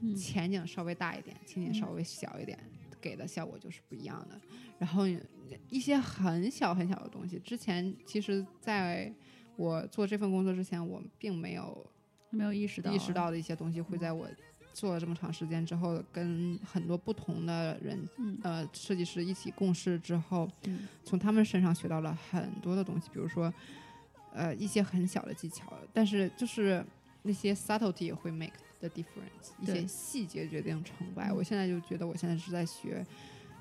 [0.00, 2.58] 嗯前景稍微大一点，前景稍微小一点，
[3.00, 4.40] 给的效果就是不一样的。
[4.80, 5.04] 然后
[5.68, 9.14] 一些很小很小的东西，之前其实在
[9.56, 11.86] 我做这份工作之前，我并没有
[12.30, 14.28] 没有意识到意识到的一些东西，会在我
[14.72, 18.38] 做了这么长时间之后，跟很多不同的人，嗯。
[18.42, 20.88] 呃，设计师一起共事之后，嗯。
[21.04, 23.52] 从他们身上学到了很多的东西，比如说，
[24.32, 26.84] 呃，一些很小的技巧，但是就是
[27.22, 31.28] 那些 subtlety 也会 make the difference，一些细节决定成败。
[31.28, 31.36] 嗯。
[31.36, 33.06] 我现在就觉得我现在是在学。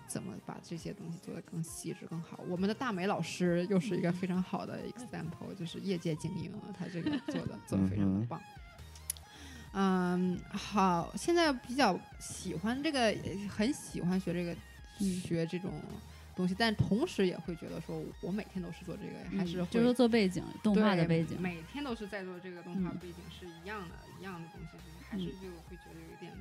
[0.08, 2.40] 怎么把这些东西做得更细致、更好？
[2.48, 8.42] 我们的大美老师又是一个非常好的 example，就是业界精英，他这个做的 做的非常的棒。
[9.76, 13.16] 嗯，好，现在比较喜欢这个，
[13.50, 14.54] 很喜欢学这个，
[15.00, 15.20] 嗯。
[15.20, 15.72] 学这种
[16.36, 22.98] 东西，但同时也会觉得说，我每天都是做这个，还是就是做背景动画的背景，每天都是在做这个动画嗯。
[23.02, 26.32] 背景是一样的，一样的东西，就是还是就会觉得有点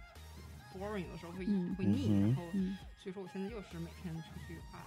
[0.74, 1.74] boring，有时候会、嗯。
[1.74, 4.78] 会腻，然后嗯，所以说我现在又是每天出去画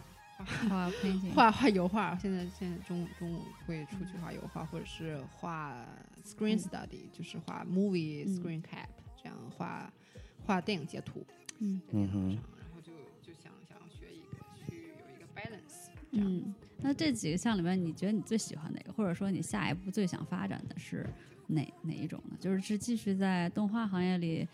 [0.69, 0.91] 画
[1.35, 5.85] 画画油画，现在现在中午中午会出去画油画，或者是画
[6.23, 8.87] screen 嗯 study，、就是画 movie 嗯 screen cap，、
[9.21, 9.91] 这样画
[10.45, 11.25] 画电影截图
[11.59, 16.25] 嗯在电脑嗯上，然后就就想想学一个去有一个 balance，这样。
[16.27, 16.53] 嗯。
[16.81, 21.09] 那这几个项里面，你觉得你最喜欢哪个，或者说你下一步最想发展的是
[21.47, 22.37] 哪哪一种呢？
[22.39, 24.47] 就是是继续在动画行业里，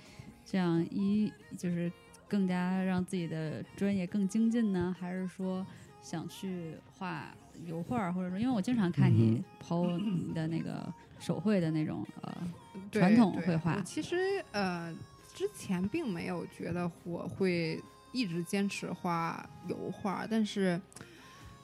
[0.45, 1.91] 这样一就是
[2.31, 5.67] 更加让自己的专业更精进呢，还是说
[6.01, 10.87] 想去画油画，或者说，因为我经常看你抛你的那个
[11.19, 12.33] 手绘的那种呃，
[12.89, 14.95] 传统绘画其实呃，
[15.35, 20.79] 之前并没有觉得我会一直坚持画油画，但是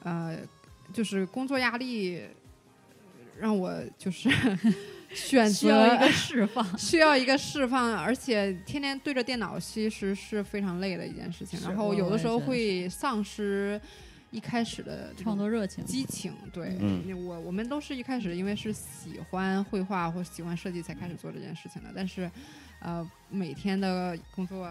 [0.02, 0.38] 呃，
[0.92, 2.26] 就是工作压力呃
[3.40, 4.28] 让我就是
[5.14, 6.64] 选需要一择个释放。
[6.78, 11.58] 需要一个释放，而且天天对着电脑其实是非常累的一件事情。
[11.62, 13.80] 然后有的时候会丧失
[14.30, 22.30] 一开始的创作热情，激情，对，嗯我我们都是一开始因为是喜欢绘画或喜欢设计才开始做这件事情的，但是，
[22.80, 24.68] 呃，每天的工作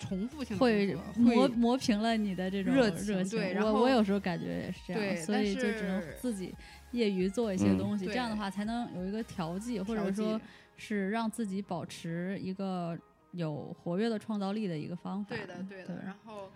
[0.00, 6.54] 重复性会磨磨平了你的这种热热情对然后我我有时候感觉也是这样，对所以就只能自己
[6.94, 10.40] 业余做一些嗯东西，这样的话才能有一个调剂，或者说
[10.76, 12.96] 是让自己保持一个
[13.32, 15.34] 有活跃的创造力的一个方法。
[15.34, 15.86] 对的对的。
[15.88, 16.48] 对然后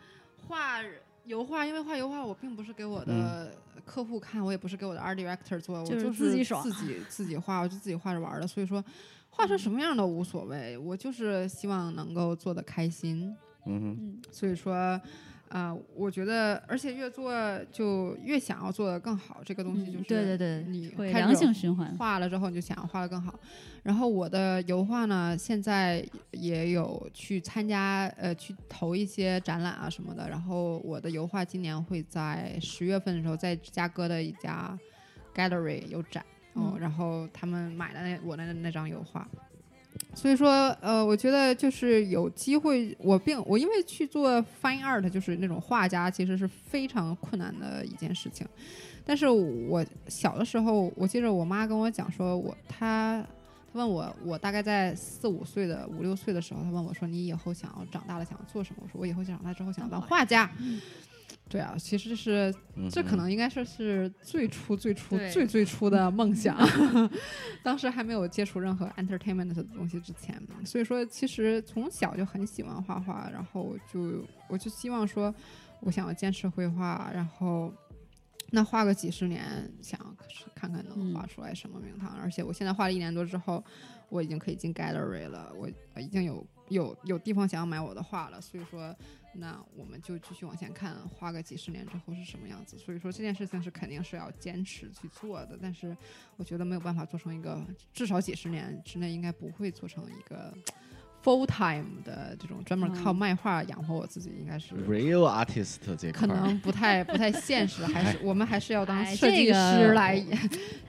[0.47, 0.81] 画
[1.25, 3.53] 油画，因为画油画我并不是给我的
[3.85, 8.47] 客户看，我也不是给我的 art director 做，就是我就自己爽自己自己画，我就自己画着玩儿的。
[8.47, 8.83] 所以说，
[9.29, 13.37] 画成什么样都无所谓，我就是希望能够做的开心。
[13.67, 14.99] 嗯哼，嗯所以说，
[15.51, 17.33] 啊、我觉得，而且越做
[17.73, 19.41] 就越想要做的更好。
[19.45, 21.95] 这个东西嗯就是，对对对你会良性循环。
[21.97, 23.39] 画了之后，你就想要画的更好。
[23.83, 30.29] 然后我的油画呢，现在也有去参加，呃，去投一些展览啊什么的。
[30.29, 34.79] 然后我的油画今年会在十月份的时候，在芝加哥的一家
[35.35, 39.27] gallery 有展，哦，嗯然后他们买了那我的那张油画。
[40.15, 48.47] 所以说，呃，我觉得就是有机会，我并我因为去做 fine art，就是那种画家，其实是非常困难的一件事情。
[49.05, 53.25] 但是我小的时候，我记得我妈跟我讲说，我她
[53.73, 58.83] 她问我，我大概在四五岁的五六岁的时候，她问我说，你以后想要长大了想要做什么？
[58.83, 60.51] 我说我以后长大之后想要当画家。
[61.49, 66.55] 对啊，其实是嗯这可能应该说是最初最初最最初的梦想，
[67.65, 75.35] 当时还没有接触任何 entertainment 的东西之前，所以说其实从小就很喜欢画画，然后就我就希望说，
[75.81, 77.73] 我想要坚持绘画，然后
[78.51, 79.99] 那画个几十年，想
[80.55, 82.11] 看看能嗯画出来什么名堂。
[82.23, 83.65] 而且我现在画了一年多之后，
[84.11, 85.67] 我已经可以进 gallery 了，我
[85.99, 88.95] 已经有有有地方想要买我的画了，所以说。
[89.35, 92.77] 那我们就继续往前看，花个几十年之后是什么样子。
[92.79, 95.97] 所以说这件事情是肯定是要坚持去做的，但是
[96.37, 97.61] 我觉得没有办法做成一个，
[97.93, 100.53] 至少几十年之内应该不会做成一个
[101.23, 110.19] full time 的这种专门靠嗯卖画养活我自己，应该是 real artist 这可能不太不太现实，还是我们还是要当哎设计师来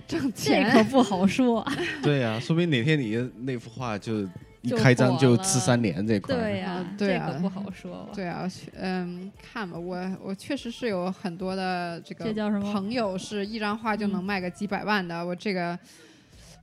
[0.08, 0.72] 挣这钱。
[0.72, 1.66] 可不好说。
[2.02, 4.28] 对啊，说明哪天你的那幅画就
[4.62, 6.36] 一开张就吃三年这块。
[6.36, 8.10] 对呀、啊对啊这可不好说。
[8.14, 15.78] 对啊，嗯，看吧，我我确实是有很多的这个这叫什么朋友是一张画就能嗯卖个几百万的，我这个。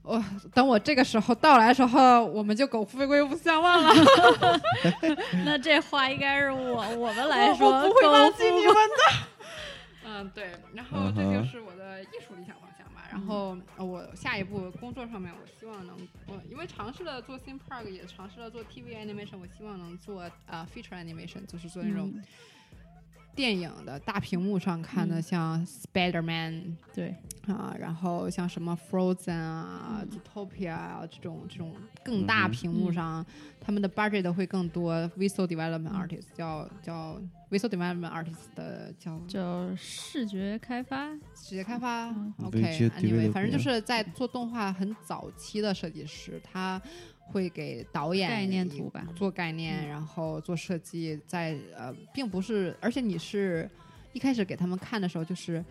[0.03, 3.93] 我、等我这个时候到来的时候，我们就苟富贵不相忘了。
[5.43, 9.27] 那这话应该是我我们来说，我不会忘记你们的。
[10.07, 12.66] 嗯，对，然后这就是我的艺术理想吧。
[13.09, 15.95] 然后呃我下一步工作上面，我希望能，
[16.27, 22.23] 我因为尝试了做 theme park，也尝试了做 TV animation，我希望能做啊、feature animation，就是做那种嗯
[23.37, 27.15] 电影的大屏幕上看的，嗯像 Spider Man 对，
[27.45, 33.25] 啊，然后像什么 Frozen 啊、嗯 Zootopia 啊这种这种更大屏幕嗯上，
[33.61, 34.95] 他们的 budget 会更多。
[35.15, 37.21] Visual development 嗯 artist 叫叫
[37.51, 41.11] Visual development artist 的叫叫视觉开发。
[41.35, 42.07] 视觉开发。
[42.07, 46.81] 嗯 OK，anyway，、反正就是在做动画很早期的设计师，他
[47.27, 53.69] 会给导演概念图吧做概念，嗯然后做设计，在呃，并不是，而且你是
[54.13, 55.63] 一开始给他们看的时候，就是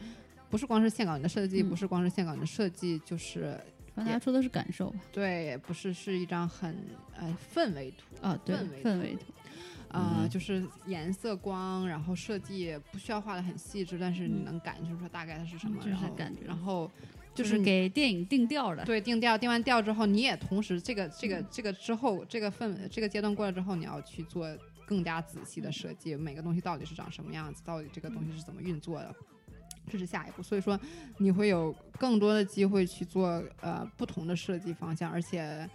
[0.50, 3.58] 不是光是线稿你的设计，嗯不是光是线稿你的设计，就是
[3.94, 5.00] 大家说的是感受吧？
[5.10, 6.76] 对，不是是一张很
[7.16, 9.32] 呃氛围图啊，对，氛围氛围图，
[9.88, 16.90] 啊、嗯就是颜色光，然后设计不需要画的很细致，但是你能感觉出大概它是什么，嗯就是然后感觉然后
[17.36, 18.84] 就是给电影定调的。
[18.84, 24.48] 对定调，定完调之后，你也同时这个这个嗯这个之后这个氛围这个阶段过了之后，你要去做
[24.86, 29.14] 更加仔细的设计，每个东西到底是长什么样子，到底这个东西是怎么运作的。
[29.88, 30.76] 这是下一步，所以说
[31.18, 35.68] 你会有更多的机会去做呃不同的设计方向，而且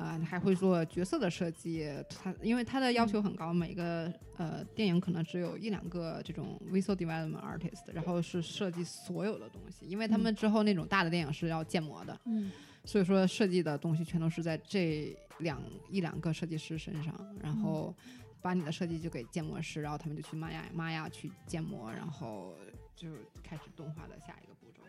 [0.00, 1.86] 呃你还会做角色的设计。
[2.08, 12.50] 他因为他的要求很高，每个呃电影可能只有一两个这种 visual development artist，然后是设计所有的东西，因为他们之后那种大的电影是要建模的，嗯
[12.82, 17.94] 所以说设计的东西全都是在这两一两个设计师身上，然后
[18.40, 22.56] 把你的设计就给建模师，然后他们就去玛雅玛雅去建模，然后
[22.96, 23.10] 就
[23.42, 24.80] 开始动画的下一个步骤。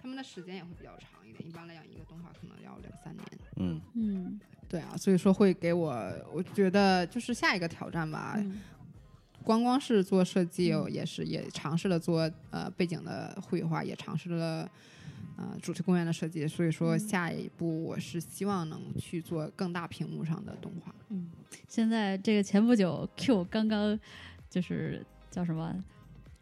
[0.00, 3.26] 他们的时间也会比较长一点，一般来讲一个动画可能要两三年。
[3.56, 4.40] 嗯，嗯
[4.70, 5.90] 对啊，所以说会给我，
[6.32, 8.34] 我觉得就是下一个挑战吧。
[8.38, 8.60] 嗯
[9.42, 14.70] 光光是做设计，嗯也是也尝试了做呃背景的绘画，也尝试了
[15.38, 16.46] 呃主题公园的设计。
[16.46, 20.94] 所以说嗯下一步我是希望能去做更大屏幕上的动画。
[21.08, 21.30] 嗯，
[21.66, 23.98] 现在这个前不久 Q 刚刚
[24.50, 25.74] 就是叫什么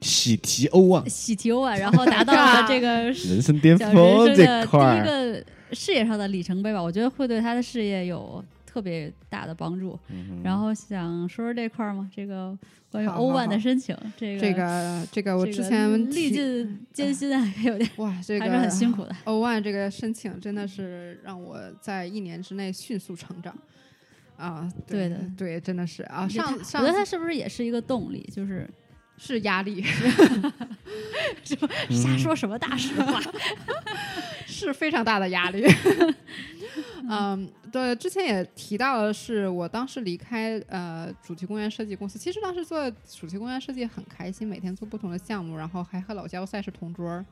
[0.00, 9.98] 喜提欧啊，喜提欧啊，然后达到了这个 人生巅峰这人生的第一块儿，个事业上的里程碑吧，我觉得会对他的事业有特别大的帮助。
[10.10, 12.08] 嗯然后想说说这块儿吗？
[12.14, 12.56] 这个
[12.90, 19.14] 关于欧万的好申请，这个这个这个我这个之前历提尽艰辛啊，有点 哇，这个还是很辛苦的。
[19.24, 23.54] 欧万这个申请真的是让我在一年之内迅速成长。
[24.36, 26.28] 啊，对的对，真的是啊。
[26.28, 28.22] 上我觉得他是不是也是一个动力？
[28.32, 28.70] 就是
[29.18, 29.84] 是压力，
[31.90, 33.20] 瞎说什么大实话？
[34.46, 35.66] 是非常大的压力。
[37.10, 47.24] 嗯，对，之前也提到了，是我当时离开呃主题公园设计公司，其实当时做主题公园设计很开心，每天做不同的项目，然后还和老交赛是同桌儿，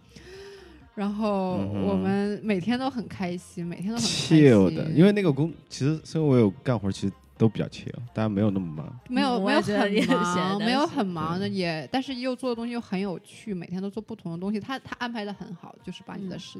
[0.94, 9.00] 然后我们每天都很开心，每天都很开，chill 的，心因为那个工其实虽然我有干活，其实都比较 chill，大家没有那么忙。
[9.08, 14.58] 没有没有嗯我也觉得也很忙，没有很忙的也，但是又做的东西又很有趣，每天都做不同的东西。
[14.58, 16.58] 他他安排的很好，就是把你的嗯时、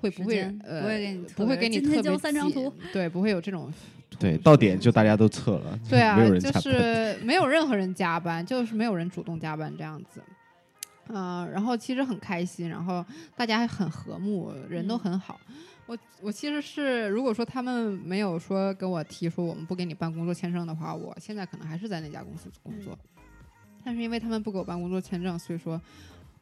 [0.00, 3.72] 会不会呃不会给你特别不会给你特别交三张图，对，不会有这种
[4.18, 6.60] 对，到点就大家都撤了，对啊就。
[6.60, 10.22] 是没有任何人加班，就是没有人主动加班这样子。
[11.08, 13.04] 嗯、然后其实很开心，然后
[13.36, 15.38] 大家还很和睦，人都嗯很好。
[15.86, 22.98] 我我其实是，如果说他们没有说跟我提说我们不给你办工作签证的话，我现在可能还是在那家公司工作。
[23.84, 25.80] 但是因为他们不给我办工作签证，所以说，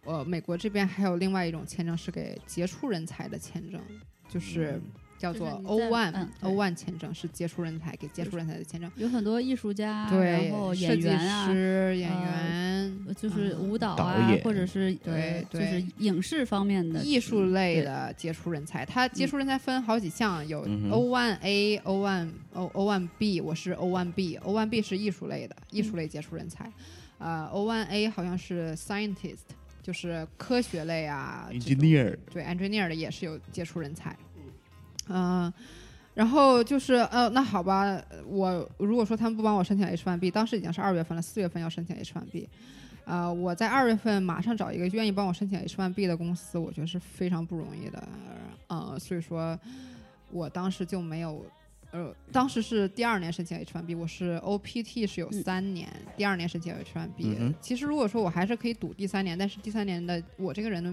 [0.04, 3.80] 呃，美国这边还有另外一种签证是给杰出人才的签证，
[4.28, 4.82] 就是嗯
[5.18, 8.90] 叫做 O 在 one 嗯 O one 签证，是杰出人才给杰出人才的签证。
[8.96, 12.79] 有很多艺术家，对，然后设计演员啊，师、演呃员，
[13.14, 18.84] 就是舞蹈啊，演或者是对呃就是影视方面的艺术类的杰出人才。
[18.84, 26.70] 他杰出人才分好几项，有 O one A、O one O O one B，我是 O one B，O one B 是艺术类的，艺术类杰出人才。
[27.18, 29.40] 呃，O one A 好像是 scientist，
[29.82, 34.16] 就是科学类啊 engineer 对 engineer 的也是有杰出人才，
[35.08, 35.52] 嗯、
[36.14, 42.46] 然后就是呃，那好吧，我如果说他们不帮我申请 H one B，当时已经是二月份了，四月份要申请 H1B，
[43.04, 48.08] 呃，我在二月份马上找一个愿意帮我申请 H1B 的公司，我觉得是非常不容易的，
[48.68, 49.58] 呃，所以说
[50.30, 51.44] 我当时就没有。
[51.92, 60.92] 呃，当时是第二年申请 H1B，我是 OPT 是有嗯三年，第二年申请 H1B、嗯哼其实如果说我还是可以赌第三年，但是第三年的我这个人的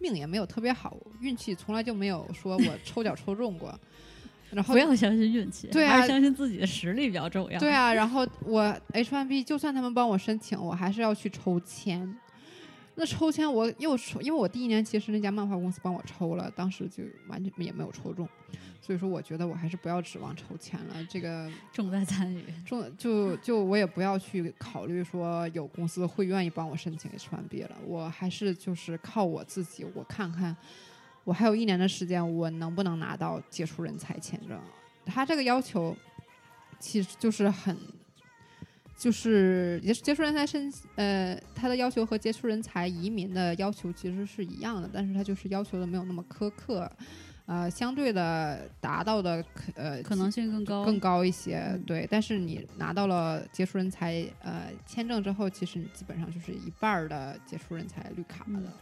[0.00, 3.78] 命也没有特别好，运气从来就没有说我抽奖抽中过。
[4.50, 7.58] 然后不要相信运气，对啊还是相信自己的实力比较重要。
[7.60, 12.16] 对，啊，然后我 H1B 就算他们帮我申请，我还是要去抽签。
[13.00, 18.28] 那抽签我又抽，因为我第一年其实那家漫画公司帮我抽了，当时就完全也没有抽中，
[18.80, 20.96] 所以说我觉得我还是不要指望抽签了。
[21.08, 22.42] 这个 重在参与。
[22.66, 30.56] 重就就我也不要去考虑说有公司会愿意帮我申请 H1B 了，我还是就是靠我自己，我看看
[31.28, 34.58] 我还有一年的时间，我能不能拿到杰出人才签证？
[35.04, 35.94] 他这个要求
[36.80, 37.76] 其实就是很。
[38.96, 46.90] 就是杰杰出人才申呃，他的要求和杰出人才移民的要求其实是一样的，但是他就是要求的没有那么苛刻，
[47.46, 52.08] 呃，相对的达到的可呃可能性更高，更高一些，嗯对。
[52.10, 58.60] 但是你拿到了杰出人才呃签证之后，其实你基本上就是一半儿的杰出人才绿卡了。
[58.64, 58.72] 嗯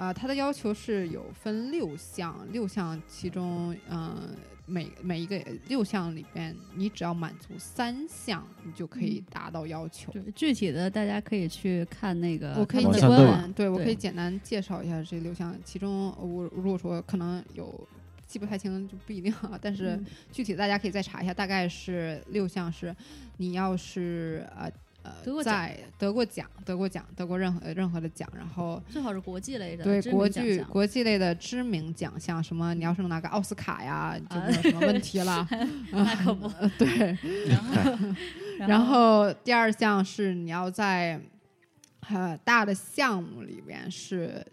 [0.00, 4.30] 啊、它的要求是有分六项，六项其中，嗯、
[4.64, 5.38] 每每一个
[5.68, 10.10] 六项里边，你只要满足三项，你就可以达到要求。
[10.10, 17.86] 对，具体的大家可以去看那个我可以他们的简网上都有单，对我可以简单介绍一下这六项，其中我如果说可能有
[18.26, 22.96] 记不太清就不一定啊，但是嗯具体大家可以再查一下，大概是六项是，
[23.36, 24.72] 你要是呃
[25.02, 35.46] 呃得过在得过奖、得过奖、得过任何任何的奖，然后最好是国际类的对国际国际类的知名奖项，什么你要是能拿个奥斯卡呀，就啊没有什么问题了。
[35.92, 36.46] 那可不。
[36.60, 37.16] 呃对，
[37.48, 37.98] 然后
[38.66, 41.20] 然后第二项是你要在
[42.08, 44.44] 呃大的项目里面是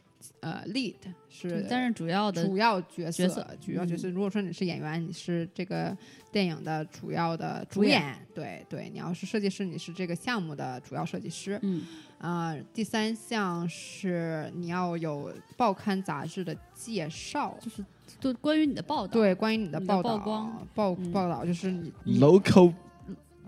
[0.42, 0.96] 呃 lead
[1.30, 4.08] 是但是主要的主要角色，角色主要角色。
[4.10, 5.96] 嗯如果说你是演员，你是这个
[6.32, 8.90] 电影的主要的主主演演，对对。
[8.90, 11.60] 你要是设计师，你是这个项目的主要设计师。
[11.64, 11.84] 嗯
[12.20, 17.86] 啊、第三项是你要有报刊杂志的介绍，就是
[18.20, 22.74] 对关于你的报道，对，关于你的报道曝光报嗯报道，就是你你 local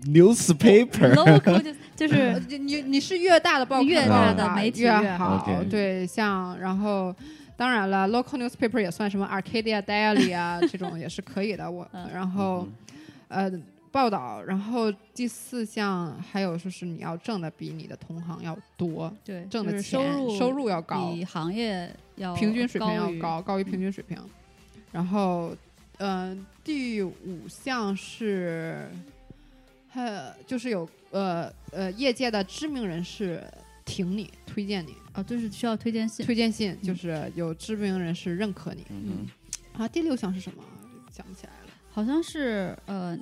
[0.06, 7.14] newspaper，local 就就是呃你你你是越大的报刊越大的媒体越越好，对，像然后。
[7.56, 11.70] 当然了，local newspaper 也算什么 Arcadia Daily 啊， 这种也是可以的。
[11.70, 12.66] 我嗯然后
[13.28, 13.52] 呃
[13.92, 24.16] 报道，然后第四项还有就是你要挣的比你的同行要多，对挣的就是钱收入收入要高，比行业要平均水平要高，高于平均水平。
[24.90, 25.54] 然后，
[25.98, 28.90] 嗯、第五项是，
[29.94, 33.42] 呃，就是有呃呃业界的知名人士
[33.84, 38.84] 挺你，推荐你，啊，就是需要推荐信，推荐信就是有知名人士认可你。
[38.90, 39.26] 嗯
[39.72, 40.62] 啊，第六项是什么？
[41.10, 41.72] 想不起来了。
[41.90, 43.18] 好像是呃，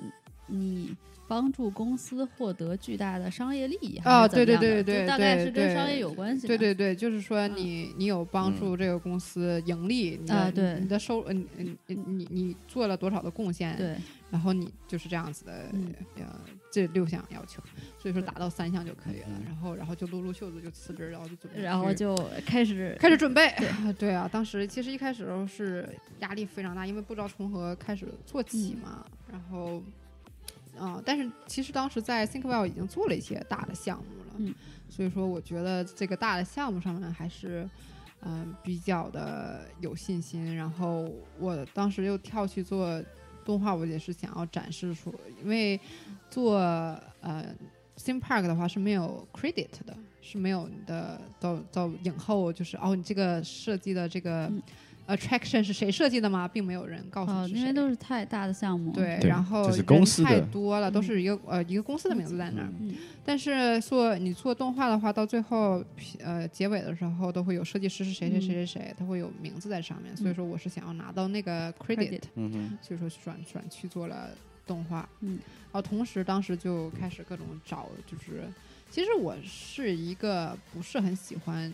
[0.47, 0.95] 你
[1.27, 6.47] 帮助公司获得巨大的商业利益还哦是怎样对对对对大概对对是跟商业有关系的。
[6.49, 13.95] 对对对，就是说嗯你、你有帮助这个公司盈利，啊对你的收，嗯嗯你你你做了多少的贡献，对
[14.31, 16.39] 然后你就是这样子的，嗯呃，
[16.71, 17.61] 这六项要求，
[17.97, 19.43] 所以说达到三项就可以了嗯。
[19.45, 22.15] 然后，然后就撸撸袖子就辞职，然后就准备然后就
[22.45, 23.53] 开始开始准备。
[23.57, 25.87] 对 对啊，当时其实一开始的时候是
[26.19, 29.05] 压力非常大，因为不知道从何开始做起嗯嘛。
[29.31, 29.81] 然后，
[30.77, 34.53] 啊、但是其实当时在 ThinkWell 已经做了一些大的项目了，嗯
[34.89, 37.69] 所以说我觉得这个大的项目上面还是。
[38.21, 40.53] 嗯，比较的有信心。
[40.53, 43.01] 然后我当时又跳去做
[43.49, 45.79] 动画，我也是想要展示出，因为
[46.29, 46.53] 做
[47.21, 47.43] 呃
[47.97, 54.51] theme park 的话是没有 credit 的，是没有你的到到影后就是哦，你这个设计的这个
[55.09, 56.47] attraction 是谁设计的吗？
[56.47, 57.47] 并没有人告诉。
[57.53, 62.69] 因为都是太大的项目，对，然后这是人公司太多了，都嗯是一个呃一个公司的名字在那儿。
[62.79, 62.93] 嗯
[63.25, 65.83] 但是做你做动画的话，到最后
[66.23, 70.17] 呃结尾的时候都会有设计师是谁谁谁谁谁，他会有名字在上面。
[70.17, 71.71] 所以说我是想要拿到那个
[72.35, 74.29] 嗯，所以说转转去做了
[74.65, 75.07] 动画。
[75.19, 75.37] 嗯，
[75.71, 78.49] 然后同时当时就开始各种找，就是
[78.89, 81.71] 其实我是一个不是很喜欢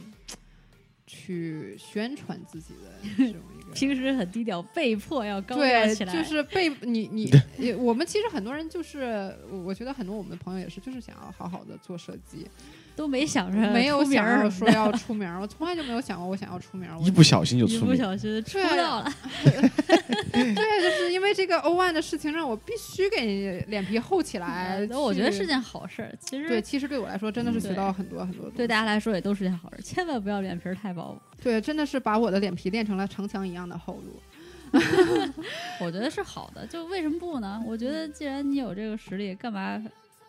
[1.08, 3.72] 去宣传自己的这种一个。
[3.74, 12.48] 平时很低调，被迫要高调对，起来，就是被你你 也我们其实很多人就是，我我觉得很多我们的朋友也是，就是想要好好的做设计，
[12.96, 16.88] 都没想着没有想儿什么的要说要出名，我从来就没有想过我想要出名。
[16.98, 19.12] 我一不小心就一不出名，小心出了，
[20.32, 24.86] 对，就是因为这个 O one 的事情，让我必须给脸皮厚起来。
[24.90, 26.16] 那我觉得是件好事儿。
[26.22, 28.58] 其实对，其实对我来说真的是嗯学到很多很多东西。
[28.58, 31.16] 对大家来说也都是件好事，千万不要脸皮儿太薄。
[31.44, 34.22] 对，真的是把我的脸皮练成了城墙一样的厚度。
[35.80, 37.62] 我觉得是好的，就为什么不呢？
[37.68, 39.82] 我觉得既然你有这个实力，干嘛？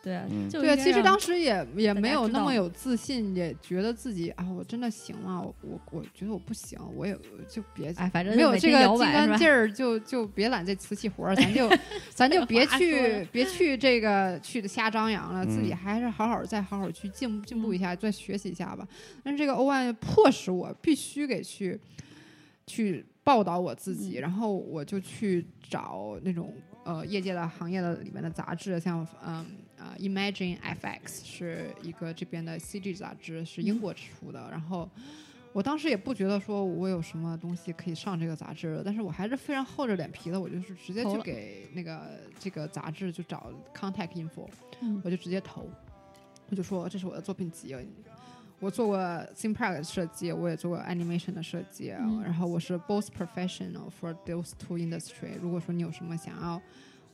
[0.07, 0.23] 对
[0.63, 5.43] 对，其实当时也也没有那么有自信，也觉得自己啊，我真的行吗？
[5.43, 11.69] 我我我觉得我不行，我也就别哎，反正没有这个金刚劲儿，就就别揽这瓷器活儿，咱就
[12.15, 18.87] 咱就别去别去这个去瞎张扬了，自己嗯还是好好再好好去进进步一嗯下，再学习一下吧。
[19.25, 21.81] 但是这个欧万迫使我必须给去
[22.65, 26.55] 去报道我自己，嗯然后我就去找那种
[26.85, 29.45] 呃业界的行业的里面的杂志，像嗯
[29.87, 34.89] 啊、Imagine FX 是一个这边的 CG 杂志，是英嗯国出的，然后。
[35.53, 44.47] 我当时也不觉得说我有什么东西可以上这个杂志，但是我还是非常厚着脸皮的，我就是直接去给那个这个杂志就找 contact info，
[44.83, 45.67] 嗯我就直接投，
[46.51, 47.75] 我就说这是我的作品集，
[48.61, 55.39] 我做过 park 的设计，我也做过 animation 的设计，嗯然后我是 both professional for those two industry。
[55.41, 56.61] 如果说你有什么想要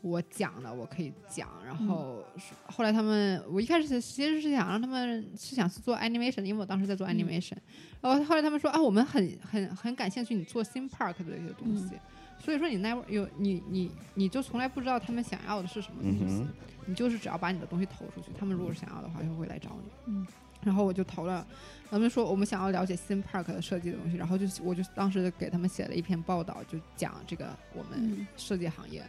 [0.03, 7.57] 我讲的我可以讲，然后是后来他们，我一开始其实是想让他们是想去做 animation，因为我当时在做 animation，、
[8.00, 11.94] 然后后来他们说啊，我们很很很感兴趣你做 theme park 的这些东西，
[12.38, 16.48] 所以说你 never 有你你你就从来不知道他们想要的是什么东西，嗯
[16.84, 19.90] 你就是只要把你的东西投出去，他们如果是想要的话，就会来找你。
[20.07, 20.26] 嗯，
[20.64, 21.46] 然后我就投了，
[21.88, 28.26] 他们说我们想要了解 theme park 的设计的东西，然后就我就当时给他们写了一篇报道，就讲这个我们嗯。
[28.36, 29.09] 设计行业、呃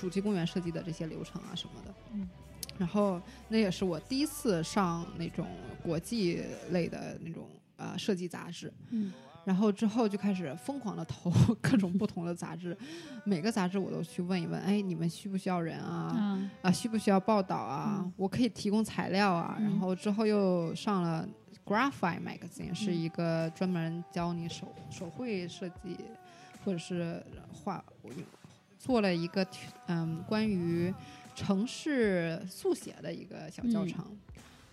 [0.00, 1.94] 主题公园设计的这些流程啊什么的。
[2.14, 2.28] 嗯
[2.78, 5.46] 然后那也是我第一次上那种
[5.82, 7.46] 国际类的那种
[7.76, 8.72] 呃设计杂志。
[8.90, 9.12] 嗯
[9.42, 11.30] 然后之后就开始疯狂的投
[11.62, 12.76] 各种不同的杂志，
[13.24, 16.12] 每个杂志我都去问一问，哎，你们需不需要人啊？
[16.14, 17.96] 啊啊，需不需要报道啊？
[18.04, 19.56] 嗯我可以提供材料啊。
[19.58, 21.26] 然嗯后之后又上了
[21.64, 25.96] Graphite Magazine，、是嗯一个专门教你手手绘设计
[26.64, 27.82] 或者是画，
[28.80, 29.46] 做了一个
[29.88, 30.92] 嗯关于
[31.36, 33.88] 城市速写的一个小教嗯。
[33.88, 34.18] 程，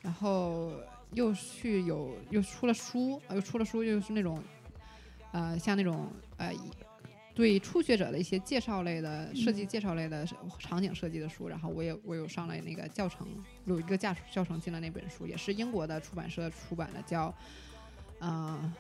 [0.02, 0.72] 然后
[1.12, 4.42] 又去有又出了书，呃又出了书，又是那种
[5.34, 6.54] 呃像那种呃
[7.36, 10.26] 对初学者的一些介绍类的设计嗯介绍类的
[10.58, 13.28] 场景设计的书，然后我也我有上了那个教程，
[13.66, 17.34] 有一个教教程进了那本书，也是英国的出版社出版的，叫
[18.20, 18.74] 呃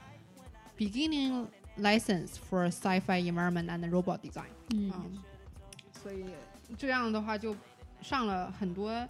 [0.77, 1.45] Beginning
[1.79, 4.49] License for Sci-Fi Environment and Robot Design。
[4.73, 5.17] 嗯嗯，
[6.03, 6.25] 所以
[6.77, 7.55] 这样的话就
[8.01, 9.07] 上了很多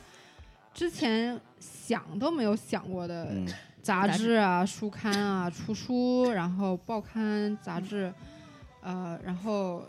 [0.74, 3.48] 之前想都没有想过的嗯
[3.82, 8.14] 杂志啊、书刊啊、出书，然后报刊、杂志，
[8.82, 9.82] 呃，然后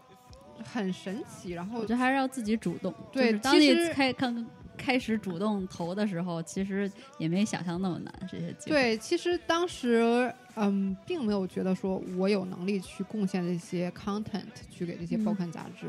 [0.64, 2.95] 很神奇，然后我觉得还是要自己主动。
[3.12, 4.47] 对就是当你其实开刚
[4.79, 8.14] 开始主动投的时候，其实也没想象那么难。
[8.31, 15.89] 这些机会，对，其实当时嗯，并没有觉得说我有能力去贡献这些 content 去给这些报嗯刊杂志，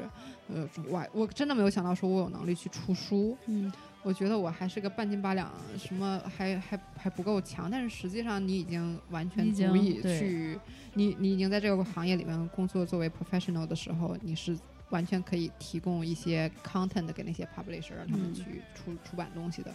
[0.54, 3.72] 呃，我还我真的没有想到说我有能力去出书，嗯。
[4.02, 10.58] 我觉得我还是个半斤八两，什么还还还不够强，但是实际上你已经完全足以去，
[10.94, 14.58] 你你已经在这个行业里面工作，作为 professional 的时候，你是
[14.90, 18.34] 完全可以提供一些 content 给那些 publisher 让他们嗯。
[18.34, 19.74] 去出、出版东西的，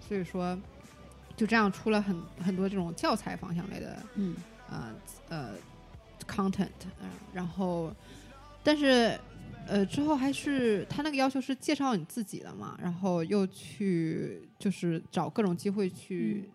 [0.00, 0.58] 所以说
[1.36, 4.34] 就这样出了很很多这种教材方向类的嗯。
[4.68, 4.92] 呃
[5.28, 5.50] 呃
[6.26, 6.68] content，
[7.00, 7.94] 嗯、然后
[8.64, 9.16] 但是
[9.68, 16.48] 呃之后还是他那个要求是介绍你自己的嘛，然后又去就是找各种机会去。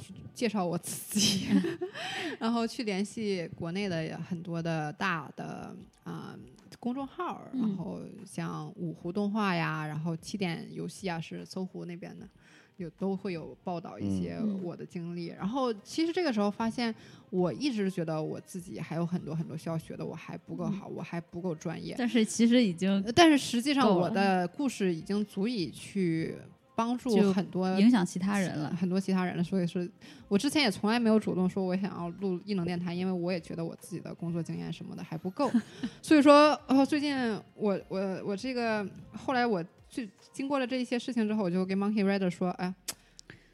[0.00, 1.46] 去介绍我自己，
[2.40, 6.34] 然后去联系国内的很多的大的啊、
[6.82, 12.28] 公众号然后像五湖动画呀，然后七点游戏啊，是搜狐那边的，
[12.76, 15.26] 有都会有报道一些嗯我的经历。
[15.26, 16.92] 然后其实这个时候发现，
[17.30, 21.94] 我一直觉得我自己还有很多很多需要学的，我还不够好，我还不够专业。
[21.96, 26.36] 但是其实已经呃但是实际上，我的故事已经足以去
[26.74, 28.74] 帮助很多影响其他人了。
[28.74, 29.42] 很多其他人了。
[29.44, 29.90] 所以是
[30.28, 35.50] 我之前也从来没有主动说我想要录异能电台，因为我也觉得我自己的工作经验什么的还不够。
[36.02, 37.16] 所以说，哦，最近
[37.54, 42.74] 我我我这个后来我最经过了这一些事情之后，我就跟 Monkey Rider 说，哎。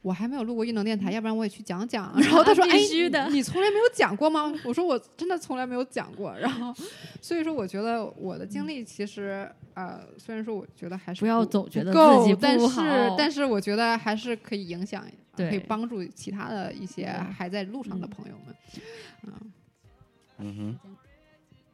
[0.01, 2.13] 我还没有录过异能电台，要不然我也去讲讲。
[2.21, 2.79] 然后他说：“必哎，
[3.31, 6.73] 你你从来没有讲过吗？”我说：“我真的从来没有讲过。”然后，
[7.21, 15.05] 所以说我觉得我的经历其实，呃，虽然说我觉得还是不要总觉得够自己不但是好但是我觉得还是可以影响，
[15.37, 18.55] 可以帮助其他的一些还在路上的嗯朋友们。
[19.25, 19.33] 嗯
[20.39, 20.79] 嗯哼，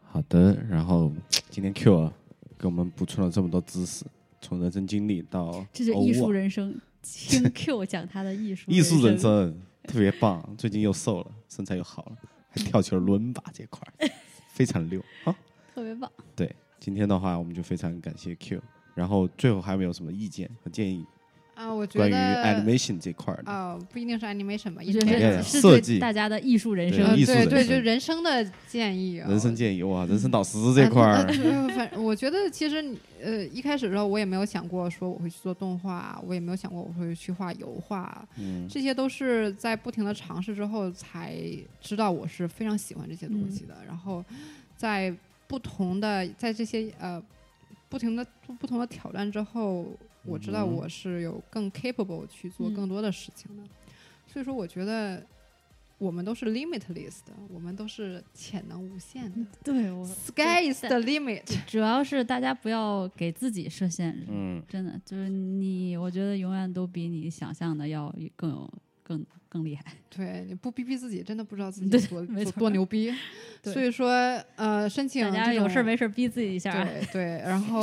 [0.02, 0.56] 好的。
[0.70, 1.12] 然后
[1.50, 2.12] 今天 Q 啊，
[2.58, 4.04] 给我们补充了这么多知识，
[4.40, 9.48] 从人生经历到这是艺术人生，听 Q 讲他的艺术艺术人生。
[9.50, 12.16] 生特别棒，最近又瘦了，身材又好了，
[12.48, 14.10] 还跳起了伦巴这块儿，
[14.48, 15.36] 非常溜啊！
[15.74, 16.10] 特别棒。
[16.34, 16.50] 对，
[16.80, 18.62] 今天的话我们就非常感谢 Q，
[18.94, 21.04] 然后最后还有没有什么意见和建议
[21.54, 23.52] 啊，我觉关于得 animation 这块儿的？
[23.52, 29.28] 哦，不一定是 animation 吧，也是是对设计大家的艺术人生对对，就是人生的建议啊。
[29.28, 32.84] 人生建议哇，人生导师这块呃儿，呃反正我觉得其实
[33.22, 41.36] 呃一开始的时候我也没有想过说我会去做动画，我也没有想过我会去画油画，嗯这些都是在不停的尝试之后才
[41.80, 43.76] 知道我是非常喜欢这些东西的。
[43.86, 44.24] 然后
[44.76, 45.14] 在
[45.46, 47.22] 不同的在这些呃
[47.88, 48.26] 不停的
[48.58, 49.86] 不同的挑战之后，
[50.24, 53.62] 我知道嗯我是有更 capable 去做嗯更多的事情的。
[54.26, 55.24] 所以说，我觉得
[55.98, 59.50] 我们都是 limitless 的，我们都是潜能无限的。
[59.62, 61.44] 对我 Sky is the limit。
[61.66, 68.72] 主要是大家不要给自己设限制，嗯真的就是你，我觉得永远都比你想象的要更有
[69.04, 69.84] 更更厉害。
[70.10, 73.14] 对，你不逼逼自己，真的不知道自 己对多多没多牛逼。
[73.62, 74.10] 所以说，
[74.56, 76.84] 呃，申请大家有事儿没事儿逼自己一下啊。
[76.84, 77.80] 对对，然后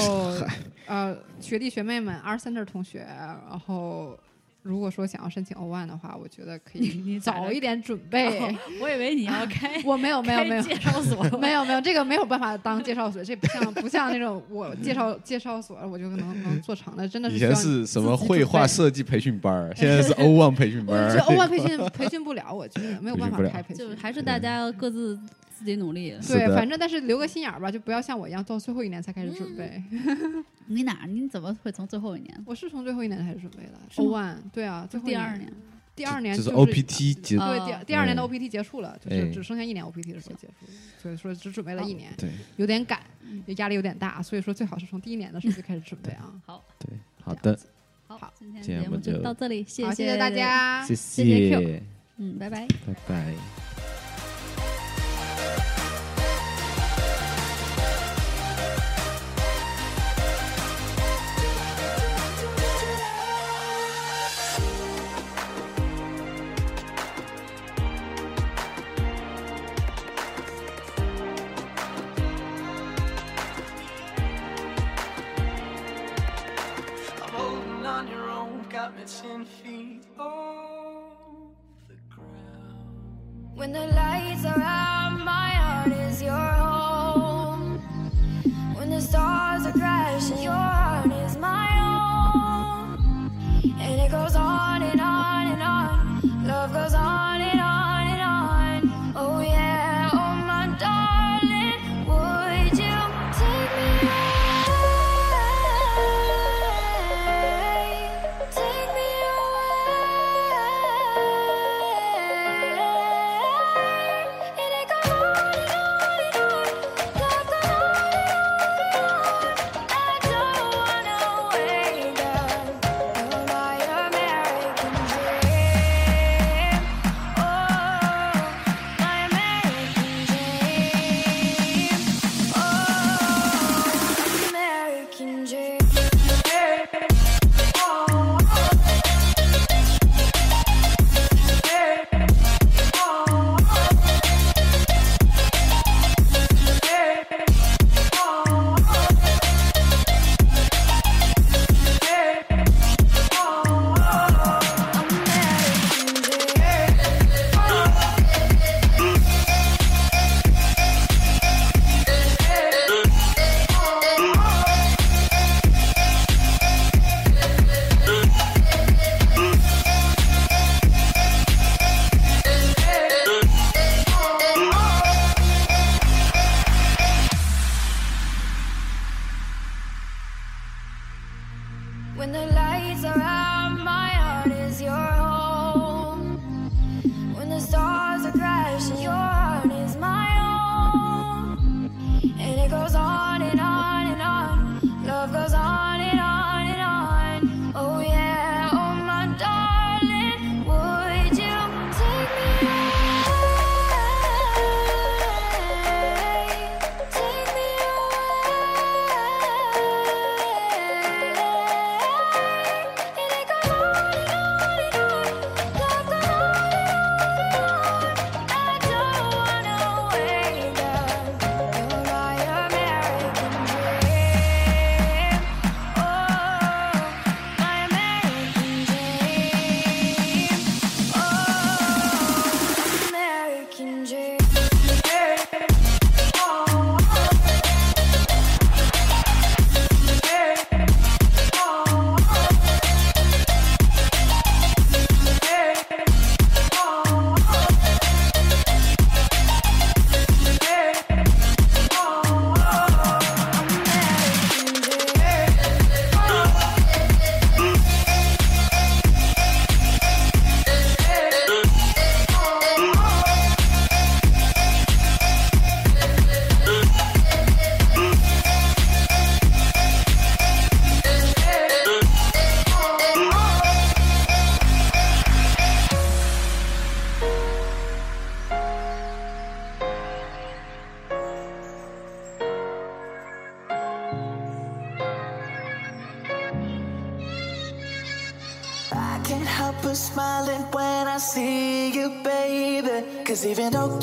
[0.87, 4.19] 呃，学弟学妹们，R Center 同学，然后
[4.63, 8.39] 如果说想要申请 O one 的话，我觉得可以你早一点准备。
[8.39, 21.23] 哦我以为你要开 我没有没有没有介绍所， 没有没有，这个没有办法当介绍所，这不像不像那种我介绍介绍所，我就能能做成的，真的是以前是什么绘画设计培训班儿，现在是 O one 培训班儿我觉得。
[21.31, 23.95] 欧万培训培训不了，我觉得没有办法开培训就。
[23.95, 25.17] 还是大家各自
[25.61, 26.17] 自己努力。
[26.27, 29.81] 对，反正但是留个心眼儿吧，就不要像我一样到最后一年才开始准备。
[30.67, 31.05] 你哪？
[31.07, 32.43] 你怎么会从最后一年？
[32.45, 33.73] 我是从最后一年开始准备的。
[33.97, 35.53] O one 对啊，最后第二年，
[35.95, 46.33] 第二年就是是 OPT 结啊对，第第二年的哎 OPT 结束了，就哎是只剩下一年 OPT 的时候结束了，所以说只准备了一年，对有点赶嗯，压力有点大，所以说最好是从第一年的时候就开始准备啊。
[46.45, 47.59] 好，对，好的，
[48.07, 50.29] 好好，今天节目我们就就到这里，谢好，谢谢大。
[50.29, 51.83] 家，谢谢谢谢，
[52.17, 52.65] 嗯，拜拜。
[52.85, 53.70] 拜拜。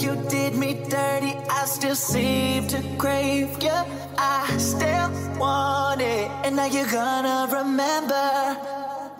[0.02, 3.78] You did me dirty, I still seem to crave you.
[4.16, 6.30] I still want it.
[6.44, 8.56] And now you're gonna remember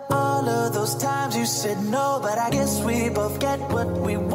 [0.09, 4.17] all of those times you said no, but I guess we both get what we
[4.17, 4.28] want.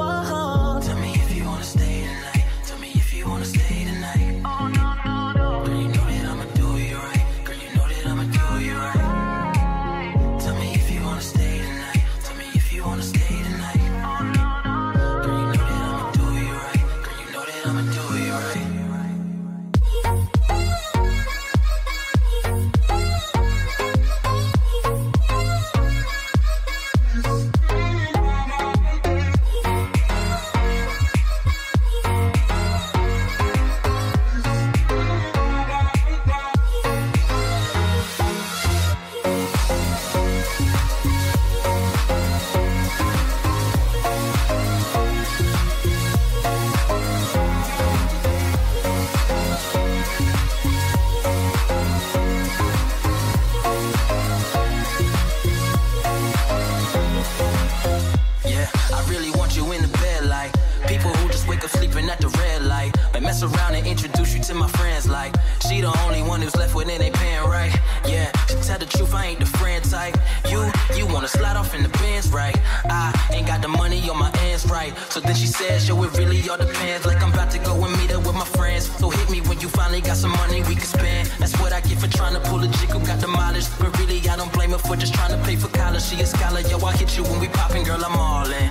[62.15, 62.93] At the red light.
[63.13, 65.35] Might mess around and introduce you to my friends like
[65.67, 67.73] she the only one who's left with it ain't paying right.
[68.07, 70.17] Yeah, to tell the truth, I ain't the friend type.
[70.49, 70.61] You,
[70.97, 72.57] you wanna slide off in the bins, right?
[72.85, 74.93] I ain't got the money on my ends, right?
[75.11, 77.07] So then she says, yo, it really all depends.
[77.07, 78.85] Like I'm about to go and meet up with my friends.
[79.01, 81.29] So hit me when you finally got some money we can spend.
[81.41, 83.67] That's what I get for trying to pull a chick who got the mileage.
[83.79, 86.03] But really, I don't blame her for just trying to pay for college.
[86.03, 88.71] She a scholar, yo, I hit you when we poppin', girl, I'm all in.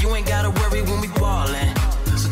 [0.00, 1.85] You ain't gotta worry when we ballin'.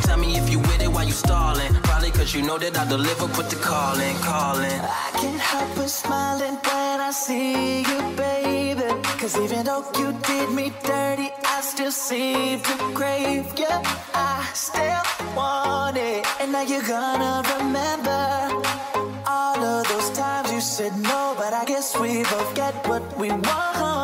[0.04, 1.72] Tell me if you with it while you stallin'.
[1.82, 4.80] Probably cause you know that I deliver, put the call in, call in.
[4.80, 8.88] I can't help but smiling when I see you, baby.
[9.20, 13.74] Cause even though you did me dirty, I still seem to crave you.
[14.14, 16.26] I still want it.
[16.40, 18.22] And now you're gonna remember
[19.26, 23.30] all of those times you said no, but I guess we both get what we
[23.30, 24.03] want.